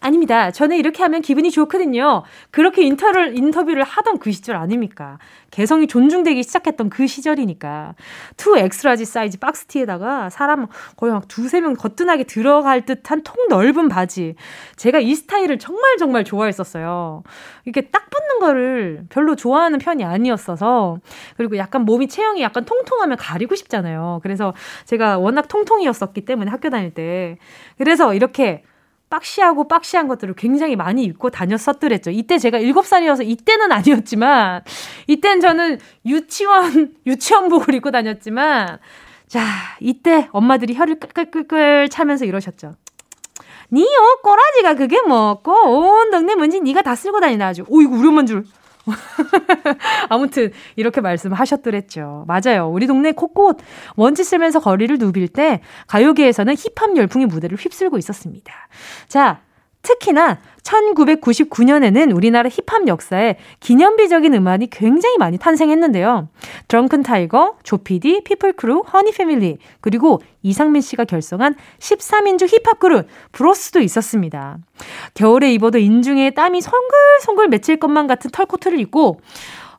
아닙니다. 0.00 0.50
저는 0.50 0.78
이렇게 0.78 1.02
하면 1.02 1.20
기분이 1.20 1.50
좋거든요. 1.50 2.22
그렇게 2.50 2.82
인터를, 2.82 3.36
인터뷰를 3.36 3.84
하던 3.84 4.18
그 4.18 4.32
시절 4.32 4.56
아닙니까? 4.56 5.18
개성이 5.50 5.86
존중되기 5.86 6.42
시작했던 6.42 6.88
그 6.88 7.06
시절이니까. 7.06 7.94
two 8.38 8.56
X-large 8.56 9.04
사이즈 9.04 9.38
박스티에다가 9.38 10.30
사람 10.30 10.68
거의 10.96 11.12
막 11.12 11.28
두세 11.28 11.60
명 11.60 11.74
거뜬하게 11.74 12.24
들어갈 12.24 12.86
듯한 12.86 13.22
통 13.24 13.48
넓은 13.48 13.88
바지. 13.88 14.36
제가 14.76 15.00
이 15.00 15.14
스타일을 15.14 15.58
정말 15.58 15.98
정말 15.98 16.24
좋아했었어요. 16.24 17.22
이게 17.66 17.82
딱 17.82 18.08
붙는 18.08 18.40
거를 18.40 19.04
별로 19.10 19.36
좋아하는 19.36 19.78
편이 19.78 20.02
아니었어서. 20.02 20.98
그리고 21.36 21.58
약간 21.58 21.84
몸이 21.84 22.08
체형이 22.08 22.40
약간 22.40 22.64
통통하면 22.64 23.18
가리고 23.18 23.54
싶잖아요. 23.54 24.20
그래서 24.22 24.54
제가 24.86 25.18
워낙 25.18 25.48
통통이었었기 25.48 26.24
때문에 26.24 26.50
학교 26.50 26.70
다닐 26.70 26.94
때. 26.94 27.36
그래서 27.76 28.14
이렇게 28.14 28.62
박시하고 29.10 29.66
박시한 29.66 30.08
것들을 30.08 30.34
굉장히 30.34 30.76
많이 30.76 31.02
입고 31.02 31.30
다녔었더랬죠. 31.30 32.10
이때 32.10 32.38
제가 32.38 32.58
7살이어서 32.60 33.28
이때는 33.28 33.72
아니었지만, 33.72 34.62
이땐 35.08 35.40
저는 35.40 35.78
유치원, 36.06 36.94
유치원복을 37.04 37.74
입고 37.74 37.90
다녔지만, 37.90 38.78
자, 39.26 39.40
이때 39.80 40.28
엄마들이 40.32 40.74
혀를 40.74 41.00
끌끌끌끌 41.00 41.88
차면서 41.90 42.24
이러셨죠. 42.24 42.76
니요, 43.72 44.20
꼬라지가 44.22 44.74
그게 44.74 45.02
뭐고, 45.02 45.52
온 45.52 46.10
동네 46.10 46.34
문지 46.36 46.60
니가 46.60 46.82
다 46.82 46.94
쓸고 46.94 47.20
다니나 47.20 47.48
아주. 47.48 47.64
오, 47.68 47.82
이거 47.82 47.96
우리 47.96 48.08
엄마인 48.08 48.26
줄. 48.26 48.44
아무튼 50.08 50.52
이렇게 50.76 51.00
말씀하셨더랬죠. 51.00 52.24
맞아요. 52.26 52.68
우리 52.68 52.86
동네 52.86 53.12
곳곳 53.12 53.58
먼지 53.96 54.24
쓸면서 54.24 54.60
거리를 54.60 54.98
누빌 54.98 55.28
때 55.28 55.60
가요계에서는 55.86 56.54
힙합 56.54 56.96
열풍이 56.96 57.26
무대를 57.26 57.58
휩쓸고 57.58 57.98
있었습니다. 57.98 58.52
자, 59.08 59.42
특히나 59.82 60.38
1999년에는 60.62 62.14
우리나라 62.14 62.48
힙합 62.48 62.86
역사에 62.86 63.36
기념비적인 63.60 64.34
음악이 64.34 64.68
굉장히 64.70 65.16
많이 65.18 65.38
탄생했는데요. 65.38 66.28
드렁큰 66.68 67.02
타이거, 67.02 67.56
조피디, 67.62 68.24
피플크루, 68.24 68.82
허니패밀리, 68.92 69.58
그리고 69.80 70.20
이상민 70.42 70.82
씨가 70.82 71.04
결성한 71.04 71.54
13인조 71.78 72.46
힙합 72.46 72.78
그룹 72.78 73.06
브로스도 73.32 73.80
있었습니다. 73.80 74.58
겨울에 75.14 75.52
입어도 75.52 75.78
인중에 75.78 76.30
땀이 76.30 76.60
송글송글 76.60 77.48
맺힐 77.48 77.78
것만 77.78 78.06
같은 78.06 78.30
털코트를 78.30 78.78
입고 78.80 79.20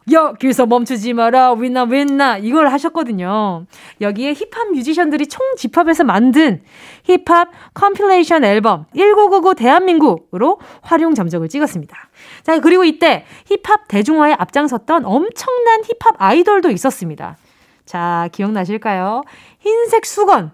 여기서 0.09 0.65
멈추지 0.65 1.13
마라 1.13 1.53
윈나 1.53 1.83
윈나 1.83 2.37
이걸 2.37 2.69
하셨거든요. 2.69 3.65
여기에 3.99 4.33
힙합 4.33 4.71
뮤지션들이 4.71 5.27
총 5.27 5.55
집합해서 5.57 6.03
만든 6.03 6.63
힙합 7.03 7.49
compilation 7.73 8.43
앨범 8.43 8.85
1999 8.95 9.55
대한민국으로 9.55 10.59
화룡점정을 10.81 11.49
찍었습니다. 11.49 12.09
자 12.43 12.59
그리고 12.59 12.83
이때 12.83 13.25
힙합 13.45 13.87
대중화에 13.87 14.33
앞장섰던 14.33 15.05
엄청난 15.05 15.83
힙합 15.83 16.15
아이돌도 16.17 16.71
있었습니다. 16.71 17.37
자 17.85 18.29
기억나실까요? 18.31 19.23
흰색 19.59 20.05
수건 20.05 20.51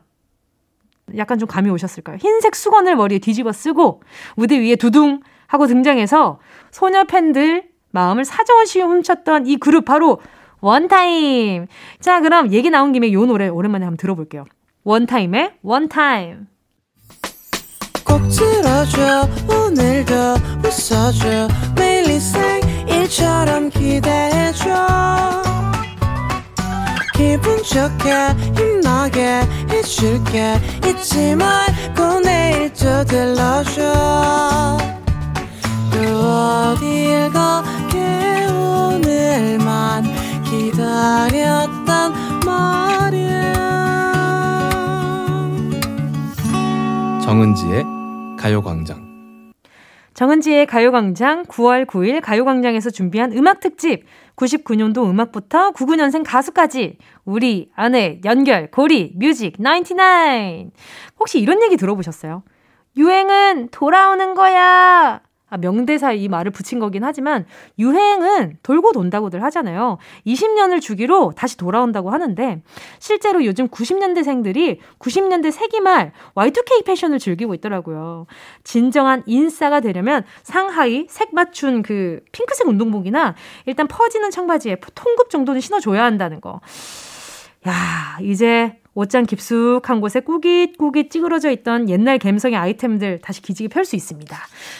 약간 1.15 1.39
좀 1.39 1.47
감이 1.47 1.69
오셨을까요? 1.69 2.17
흰색 2.19 2.55
수건을 2.55 2.97
머리에 2.97 3.19
뒤집어 3.19 3.53
쓰고 3.53 4.01
무대 4.35 4.59
위에 4.59 4.75
두둥 4.75 5.21
하고 5.47 5.67
등장해서 5.67 6.39
소녀 6.71 7.05
팬들 7.05 7.66
마음을 7.91 8.25
사정없이 8.25 8.81
훔쳤던 8.81 9.47
이 9.47 9.57
그룹 9.57 9.85
바로 9.85 10.19
원타임. 10.59 11.67
자, 11.99 12.21
그럼 12.21 12.51
얘기 12.51 12.69
나온 12.69 12.91
김에 12.91 13.11
요 13.13 13.25
노래 13.25 13.47
오랜만에 13.47 13.85
한번 13.85 13.97
들어볼게요. 13.97 14.45
원타임의 14.83 15.53
원타임. 15.61 16.47
꼭 18.05 18.21
들어줘 18.29 19.27
오늘도 19.49 20.13
웃어줘 20.63 21.47
매일 21.75 22.09
일상일처럼 22.09 23.69
기대해줘 23.69 24.63
기분 27.13 27.57
좋게 27.63 28.13
힘나게 28.55 29.41
해줄게 29.69 30.55
잊지 30.87 31.35
말고 31.35 32.21
내일 32.21 32.71
또 32.73 33.03
들러줘 33.03 33.81
또 35.05 35.06
어딜 36.27 37.31
가게 37.31 38.45
오늘만 38.51 40.03
기다렸단 40.43 42.11
말이야. 42.45 43.53
정은지의 47.23 47.85
가요광장. 48.37 49.07
정은지의 50.13 50.65
가요광장 50.65 51.43
9월 51.43 51.85
9일 51.85 52.21
가요광장에서 52.21 52.89
준비한 52.89 53.31
음악 53.31 53.61
특집. 53.61 54.05
99년도 54.35 55.09
음악부터 55.09 55.71
99년생 55.71 56.23
가수까지. 56.25 56.97
우리 57.23 57.71
아내 57.75 58.19
연결 58.25 58.69
고리 58.69 59.13
뮤직 59.15 59.53
99 59.57 60.71
혹시 61.19 61.39
이런 61.39 61.61
얘기 61.61 61.77
들어보셨어요? 61.77 62.43
유행은 62.97 63.69
돌아오는 63.69 64.33
거야. 64.33 65.21
아, 65.49 65.57
명대사 65.57 66.11
이 66.11 66.27
말을 66.27 66.51
붙인 66.51 66.79
거긴 66.79 67.03
하지만 67.03 67.45
유행은 67.79 68.57
돌고 68.63 68.91
돈다고들 68.91 69.41
하잖아요. 69.43 69.97
20년을 70.25 70.81
주기로 70.81 71.31
다시 71.35 71.57
돌아온다고 71.57 72.09
하는데 72.11 72.61
실제로 72.99 73.45
요즘 73.45 73.69
90년대생들이 73.69 74.79
90년대 74.99 75.51
세기말 75.51 76.11
Y2K 76.35 76.85
패션을 76.85 77.19
즐기고 77.19 77.53
있더라고요. 77.55 78.27
진정한 78.65 79.23
인싸가 79.25 79.79
되려면 79.79 80.25
상하이 80.43 81.07
색 81.09 81.33
맞춘 81.33 81.81
그 81.81 82.21
핑크색 82.33 82.67
운동복이나 82.67 83.35
일단 83.65 83.87
퍼지는 83.87 84.31
청바지에 84.31 84.81
통굽 84.95 85.29
정도는 85.29 85.61
신어줘야 85.61 86.03
한다는 86.03 86.41
거. 86.41 86.59
야, 87.67 88.17
이제 88.21 88.79
옷장 88.97 89.27
깊숙한 89.27 90.01
곳에 90.01 90.21
꾸깃꾸깃 90.21 91.11
찌그러져 91.11 91.51
있던 91.51 91.87
옛날 91.87 92.17
감성의 92.17 92.57
아이템들 92.57 93.19
다시 93.19 93.43
기지개 93.43 93.67
펼 93.67 93.85
수 93.85 93.95
있습니다. 93.95 94.35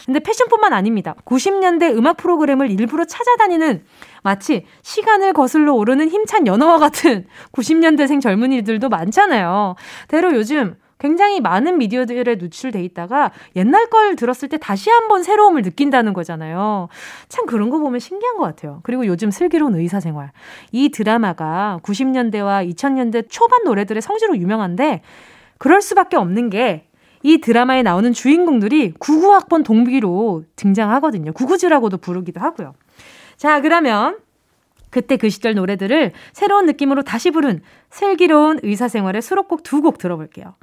근데 0.05 0.19
패션뿐만 0.19 0.73
아닙니다. 0.73 1.15
90년대 1.23 1.95
음악 1.95 2.17
프로그램을 2.17 2.71
일부러 2.71 3.05
찾아다니는 3.05 3.83
마치 4.23 4.65
시간을 4.81 5.33
거슬러 5.33 5.75
오르는 5.75 6.09
힘찬 6.09 6.47
연어와 6.47 6.79
같은 6.79 7.27
90년대생 7.51 8.19
젊은이들도 8.19 8.89
많잖아요. 8.89 9.75
대로 10.07 10.33
요즘 10.33 10.75
굉장히 10.99 11.41
많은 11.41 11.77
미디어들에 11.77 12.35
노출돼 12.35 12.83
있다가 12.83 13.31
옛날 13.55 13.87
걸 13.89 14.15
들었을 14.15 14.49
때 14.49 14.57
다시 14.57 14.89
한번 14.89 15.23
새로움을 15.23 15.61
느낀다는 15.61 16.13
거잖아요. 16.13 16.89
참 17.29 17.45
그런 17.45 17.69
거 17.69 17.79
보면 17.79 17.99
신기한 17.99 18.37
것 18.37 18.43
같아요. 18.43 18.79
그리고 18.83 19.05
요즘 19.05 19.31
슬기로운 19.31 19.75
의사생활. 19.75 20.31
이 20.71 20.89
드라마가 20.89 21.79
90년대와 21.83 22.73
2000년대 22.73 23.27
초반 23.29 23.63
노래들의 23.63 24.01
성지로 24.01 24.37
유명한데 24.37 25.01
그럴 25.57 25.81
수밖에 25.81 26.17
없는 26.17 26.49
게 26.49 26.87
이 27.23 27.39
드라마에 27.39 27.83
나오는 27.83 28.13
주인공들이 28.13 28.93
99학번 28.93 29.63
동기로 29.63 30.43
등장하거든요. 30.55 31.33
구구즈라고도 31.33 31.97
부르기도 31.97 32.39
하고요. 32.39 32.73
자, 33.35 33.61
그러면 33.61 34.17
그때 34.89 35.17
그 35.17 35.29
시절 35.29 35.53
노래들을 35.55 36.13
새로운 36.33 36.65
느낌으로 36.65 37.03
다시 37.03 37.31
부른 37.31 37.61
슬기로운 37.89 38.59
의사생활의 38.63 39.21
수록곡 39.21 39.63
두 39.63 39.81
곡 39.81 39.97
들어볼게요. 39.97 40.55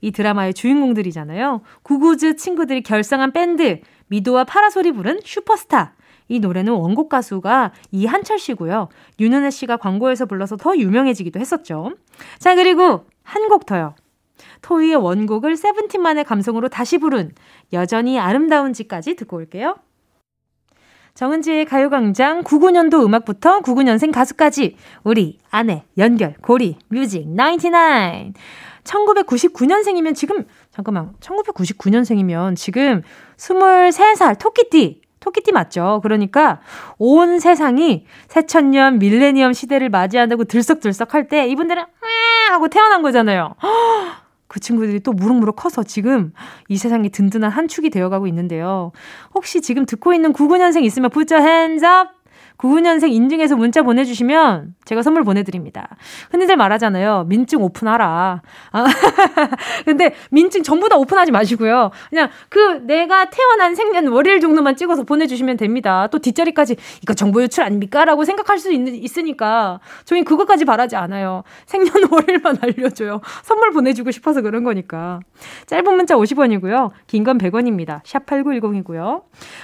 이 0.00 0.12
드라마의 0.12 0.54
주인공들이잖아요. 0.54 1.60
구구즈 1.82 2.36
친구들이 2.36 2.82
결성한 2.82 3.32
밴드 3.32 3.80
미도와 4.08 4.44
파라솔이 4.44 4.92
부른 4.92 5.20
슈퍼스타. 5.24 5.94
이 6.28 6.38
노래는 6.38 6.72
원곡 6.72 7.08
가수가 7.08 7.72
이한철 7.90 8.38
씨고요. 8.38 8.88
윤은혜 9.18 9.50
씨가 9.50 9.76
광고에서 9.78 10.26
불러서 10.26 10.56
더 10.56 10.76
유명해지기도 10.76 11.40
했었죠. 11.40 11.92
자, 12.38 12.54
그리고 12.54 13.04
한 13.24 13.48
곡 13.48 13.66
더요. 13.66 13.94
토이의 14.62 14.96
원곡을 14.96 15.56
세븐틴만의 15.56 16.24
감성으로 16.24 16.68
다시 16.68 16.98
부른 16.98 17.32
여전히 17.72 18.18
아름다운지까지 18.18 19.16
듣고 19.16 19.36
올게요. 19.38 19.76
정은지의 21.20 21.66
가요광장 21.66 22.44
99년도 22.44 23.04
음악부터 23.04 23.60
99년생 23.60 24.10
가수까지 24.10 24.76
우리 25.04 25.36
아내 25.50 25.84
연결 25.98 26.32
고리 26.40 26.78
뮤직 26.88 27.26
99 27.28 28.32
1999년생이면 28.84 30.14
지금 30.14 30.46
잠깐만 30.70 31.12
1999년생이면 31.20 32.56
지금 32.56 33.02
23살 33.36 34.38
토끼띠 34.38 35.02
토끼띠 35.20 35.52
맞죠? 35.52 36.00
그러니까 36.02 36.62
온 36.96 37.38
세상이 37.38 38.06
새천년 38.28 38.98
밀레니엄 38.98 39.52
시대를 39.52 39.90
맞이한다고 39.90 40.44
들썩들썩 40.44 41.12
할 41.12 41.28
때 41.28 41.46
이분들은 41.48 41.84
하고 42.48 42.68
태어난 42.68 43.02
거잖아요. 43.02 43.56
그 44.50 44.58
친구들이 44.58 44.98
또 45.00 45.12
무럭무럭 45.12 45.54
커서 45.54 45.84
지금 45.84 46.32
이 46.68 46.76
세상에 46.76 47.08
든든한 47.08 47.52
한 47.52 47.68
축이 47.68 47.88
되어가고 47.88 48.26
있는데요. 48.26 48.90
혹시 49.32 49.60
지금 49.60 49.86
듣고 49.86 50.12
있는 50.12 50.32
99년생 50.32 50.82
있으면 50.82 51.10
put 51.10 51.32
your 51.32 51.48
hands 51.48 51.84
up 51.84 52.19
99년생 52.60 53.10
인증해서 53.12 53.56
문자 53.56 53.82
보내주시면 53.82 54.74
제가 54.84 55.02
선물 55.02 55.24
보내드립니다. 55.24 55.88
흔히들 56.30 56.56
말하잖아요. 56.56 57.24
민증 57.28 57.62
오픈하라. 57.62 58.42
아, 58.72 58.84
근데 59.86 60.14
민증 60.30 60.62
전부 60.62 60.88
다 60.88 60.96
오픈하지 60.96 61.32
마시고요. 61.32 61.90
그냥 62.10 62.28
그 62.48 62.82
내가 62.86 63.30
태어난 63.30 63.74
생년 63.74 64.08
월일 64.08 64.40
정도만 64.40 64.76
찍어서 64.76 65.04
보내주시면 65.04 65.56
됩니다. 65.56 66.06
또 66.08 66.18
뒷자리까지 66.18 66.76
이거 67.02 67.14
정보 67.14 67.42
유출 67.42 67.64
아닙니까? 67.64 68.04
라고 68.04 68.24
생각할 68.24 68.58
수 68.58 68.72
있, 68.72 68.86
있으니까 68.88 69.80
저희 70.04 70.22
그것까지 70.22 70.64
바라지 70.64 70.96
않아요. 70.96 71.42
생년 71.66 71.94
월일만 72.10 72.58
알려줘요. 72.60 73.20
선물 73.42 73.70
보내주고 73.70 74.10
싶어서 74.10 74.42
그런 74.42 74.64
거니까. 74.64 75.20
짧은 75.66 75.96
문자 75.96 76.14
50원이고요. 76.16 76.90
긴 77.06 77.20
건 77.20 77.36
100원입니다. 77.36 78.00
샵 78.04 78.24
8910이고요. 78.24 79.22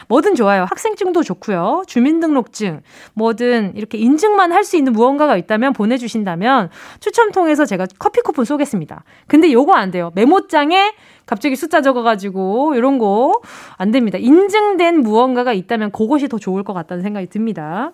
뭐든 0.08 0.34
좋아요. 0.34 0.66
학생증도 0.68 1.22
좋고요. 1.22 1.84
주민등록증, 1.86 2.82
뭐든 3.14 3.72
이렇게 3.76 3.98
인증만 3.98 4.52
할 4.52 4.64
수 4.66 4.76
있는 4.76 4.92
무언가가 4.92 5.36
있다면 5.36 5.72
보내주신다면 5.74 6.70
추첨 6.98 7.30
통해서 7.30 7.64
제가 7.64 7.86
커피 7.98 8.20
쿠폰 8.20 8.44
쏘겠습니다. 8.44 9.04
근데 9.28 9.52
요거 9.52 9.72
안 9.74 9.90
돼요. 9.92 10.10
메모장에 10.16 10.92
갑자기 11.24 11.54
숫자 11.56 11.82
적어가지고 11.82 12.74
이런 12.74 12.98
거 12.98 13.40
안 13.78 13.90
됩니다. 13.90 14.18
인증된 14.18 15.00
무언가가 15.00 15.52
있다면 15.52 15.90
그것이 15.92 16.28
더 16.28 16.38
좋을 16.38 16.62
것 16.64 16.72
같다는 16.72 17.02
생각이 17.02 17.26
듭니다. 17.28 17.92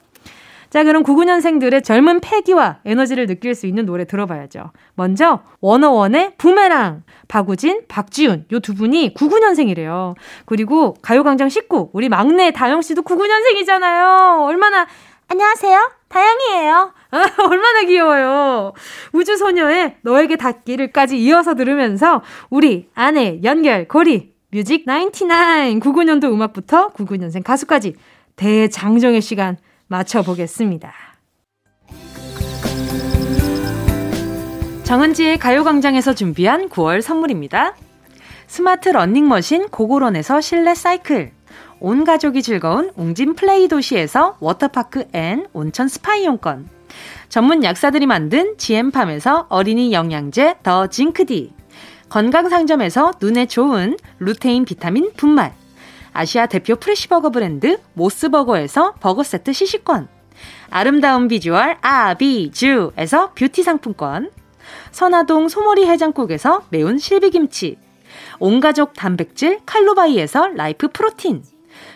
자, 0.73 0.85
그럼 0.85 1.03
99년생들의 1.03 1.85
젊은 1.85 2.21
패기와 2.21 2.79
에너지를 2.87 3.27
느낄 3.27 3.55
수 3.55 3.67
있는 3.67 3.85
노래 3.85 4.07
들어봐야죠. 4.07 4.73
먼저, 4.95 5.43
워너원의 5.61 6.37
부메랑, 6.39 7.03
박우진, 7.29 7.83
박지훈, 7.89 8.47
요 8.51 8.59
두 8.59 8.75
분이 8.75 9.13
99년생이래요. 9.13 10.15
그리고 10.47 10.95
가요광장 11.03 11.51
19, 11.51 11.91
우리 11.93 12.09
막내 12.09 12.53
다영 12.53 12.81
씨도 12.81 13.03
99년생이잖아요. 13.03 14.47
얼마나, 14.47 14.87
안녕하세요. 15.29 15.91
다영이에요. 16.09 16.95
아, 17.11 17.23
얼마나 17.51 17.83
귀여워요. 17.83 18.73
우주소녀의 19.13 19.97
너에게 20.01 20.37
닿기를까지 20.37 21.19
이어서 21.23 21.55
들으면서 21.55 22.23
우리 22.49 22.89
아내 22.95 23.41
연결 23.45 23.89
고리 23.89 24.33
뮤직 24.51 24.87
99 24.87 25.81
99년도 25.81 26.33
음악부터 26.33 26.93
99년생 26.93 27.43
가수까지 27.45 27.95
대장정의 28.37 29.21
시간 29.21 29.59
맞춰보겠습니다. 29.93 30.93
정은지의 34.85 35.39
가요광장에서 35.39 36.15
준비한 36.15 36.69
9월 36.69 37.01
선물입니다. 37.01 37.75
스마트 38.47 38.89
러닝머신 38.91 39.69
고고런에서 39.69 40.41
실내 40.41 40.75
사이클 40.75 41.33
온 41.81 42.05
가족이 42.05 42.43
즐거운 42.43 42.91
웅진 42.97 43.35
플레이 43.35 43.69
도시에서 43.69 44.37
워터파크 44.41 45.07
and 45.13 45.47
온천 45.53 45.89
스파 45.89 46.17
이용권 46.17 46.69
전문 47.29 47.65
약사들이 47.65 48.07
만든 48.07 48.57
GM팜에서 48.59 49.47
어린이 49.49 49.93
영양제 49.93 50.57
더 50.63 50.87
징크디 50.87 51.55
건강상점에서 52.11 53.13
눈에 53.21 53.47
좋은 53.47 53.97
루테인 54.19 54.67
비타민 54.67 55.11
분말 55.17 55.55
아시아 56.13 56.47
대표 56.47 56.77
fresh버거 56.77 57.31
브랜드 57.31 57.79
모스버거에서 57.95 58.95
버거 59.01 59.23
세트 59.23 59.53
시식권. 59.53 60.09
아름다운 60.71 61.29
비주얼 61.29 61.79
아비주에서 61.81 63.33
뷰티 63.35 63.63
상품권. 63.63 64.31
선화동 64.91 65.49
소머리 65.49 65.87
해장국에서 65.87 66.63
매운 66.71 66.99
실비김치. 66.99 67.79
온가족 68.39 68.95
단백질 68.95 69.61
칼로바이에서 69.65 70.49
라이프 70.49 70.89
프로틴. 70.89 71.43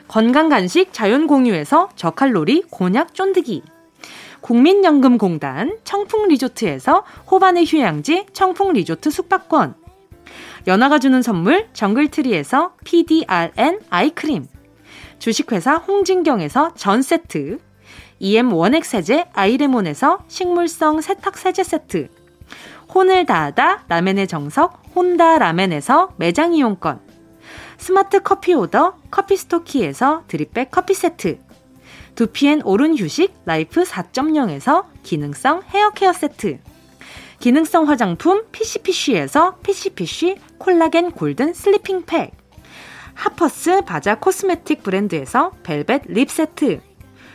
건강간식 0.09 0.93
자연공유에서 0.93 1.91
저칼로리 1.97 2.63
곤약 2.71 3.15
쫀득이. 3.15 3.63
국민연금공단 4.41 5.79
청풍리조트에서 5.85 7.05
호반의 7.31 7.65
휴양지 7.67 8.27
청풍리조트 8.33 9.11
숙박권 9.11 9.75
연아가 10.67 10.99
주는 10.99 11.23
선물 11.23 11.69
정글트리에서 11.73 12.73
PDRN 12.85 13.81
아이크림. 13.89 14.47
주식회사 15.21 15.77
홍진경에서 15.77 16.75
전 16.75 17.09
세트. 17.09 17.61
EM 18.19 18.53
원액 18.53 18.85
세제 18.85 19.27
아이레몬에서 19.33 20.25
식물성 20.27 21.01
세탁 21.01 21.39
세제 21.39 21.63
세트. 21.63 22.09
혼을 22.93 23.27
다하다 23.27 23.85
라멘의 23.87 24.27
정석 24.27 24.83
혼다 24.97 25.39
라멘에서 25.39 26.15
매장 26.17 26.53
이용권. 26.53 27.01
스마트 27.79 28.23
커피 28.23 28.53
오더 28.55 28.97
커피스토키에서 29.13 30.25
drip 30.27 30.53
bag 30.53 30.73
커피 30.73 30.95
세트. 30.95 31.39
두피엔 32.17 32.63
옳은 32.65 32.99
휴식 32.99 33.35
라이프 33.45 33.85
4.0에서 33.85 34.87
기능성 35.05 35.63
헤어 35.69 35.91
케어 35.91 36.13
세트 36.13 36.59
기능성 37.47 37.89
화장품 37.89 38.43
피시피쉬에서 38.51 39.59
피시피쉬 39.63 40.35
콜라겐 40.59 41.13
골든 41.13 41.55
슬리핑 41.55 42.05
팩. 42.05 42.33
하퍼스 43.15 43.83
바자 43.83 44.19
코스메틱 44.19 44.83
브랜드에서 44.83 45.53
벨벳 45.63 46.03
lip 46.09 46.29
세트. 46.29 46.81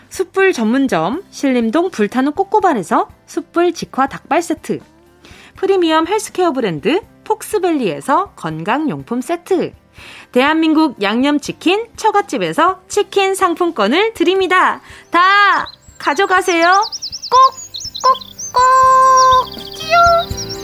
숯불 0.09 0.51
전문점 0.51 1.24
신림동 1.30 1.91
불타는 1.91 2.34
꼬꼬발에서 2.34 3.07
숯불 3.26 3.72
직화 3.72 4.07
닭발 4.07 4.41
세트. 4.41 4.80
프리미엄 5.55 6.05
헬스케어 6.05 6.51
브랜드 6.51 6.99
폭스밸리에서 7.24 8.34
건강용품 8.36 9.22
세트. 9.22 9.72
대한민국 10.34 11.01
양념치킨 11.01 11.88
처갓집에서 11.95 12.82
치킨 12.89 13.34
상품권을 13.34 14.14
드립니다. 14.14 14.82
다 15.09 15.68
가져가세요. 15.97 16.66
꼭, 16.66 17.53
꼭, 18.03 18.31
꼭! 18.52 18.62
끼 19.76 20.61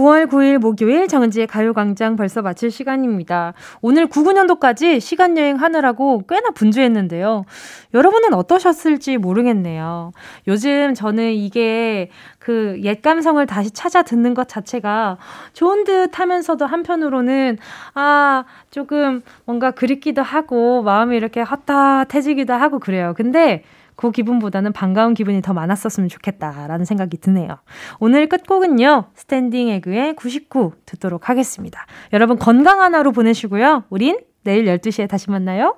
9월 0.00 0.26
9일 0.26 0.58
목요일 0.58 1.08
정은지의 1.08 1.46
가요광장 1.46 2.16
벌써 2.16 2.40
마칠 2.40 2.70
시간입니다. 2.70 3.52
오늘 3.82 4.06
99년도까지 4.06 4.98
시간여행 4.98 5.56
하느라고 5.56 6.22
꽤나 6.26 6.50
분주했는데요. 6.50 7.44
여러분은 7.92 8.32
어떠셨을지 8.32 9.18
모르겠네요. 9.18 10.12
요즘 10.48 10.94
저는 10.94 11.32
이게 11.32 12.08
그 12.38 12.80
옛 12.82 13.02
감성을 13.02 13.44
다시 13.46 13.70
찾아 13.70 14.02
듣는 14.02 14.32
것 14.34 14.48
자체가 14.48 15.18
좋은 15.52 15.84
듯 15.84 16.18
하면서도 16.18 16.64
한편으로는 16.66 17.58
아, 17.94 18.44
조금 18.70 19.22
뭔가 19.44 19.70
그립기도 19.72 20.22
하고 20.22 20.82
마음이 20.82 21.16
이렇게 21.16 21.42
헛헛해지기도 21.42 22.54
하고 22.54 22.78
그래요. 22.78 23.12
근데 23.16 23.64
그 24.00 24.12
기분보다는 24.12 24.72
반가운 24.72 25.12
기분이 25.12 25.42
더 25.42 25.52
많았었으면 25.52 26.08
좋겠다라는 26.08 26.86
생각이 26.86 27.18
드네요. 27.18 27.58
오늘 27.98 28.30
끝곡은요. 28.30 29.10
스탠딩 29.14 29.68
에그의 29.68 30.16
99 30.16 30.72
듣도록 30.86 31.28
하겠습니다. 31.28 31.84
여러분 32.14 32.38
건강한 32.38 32.94
하루 32.94 33.12
보내시고요. 33.12 33.84
우린 33.90 34.18
내일 34.42 34.64
12시에 34.64 35.06
다시 35.06 35.30
만나요. 35.30 35.76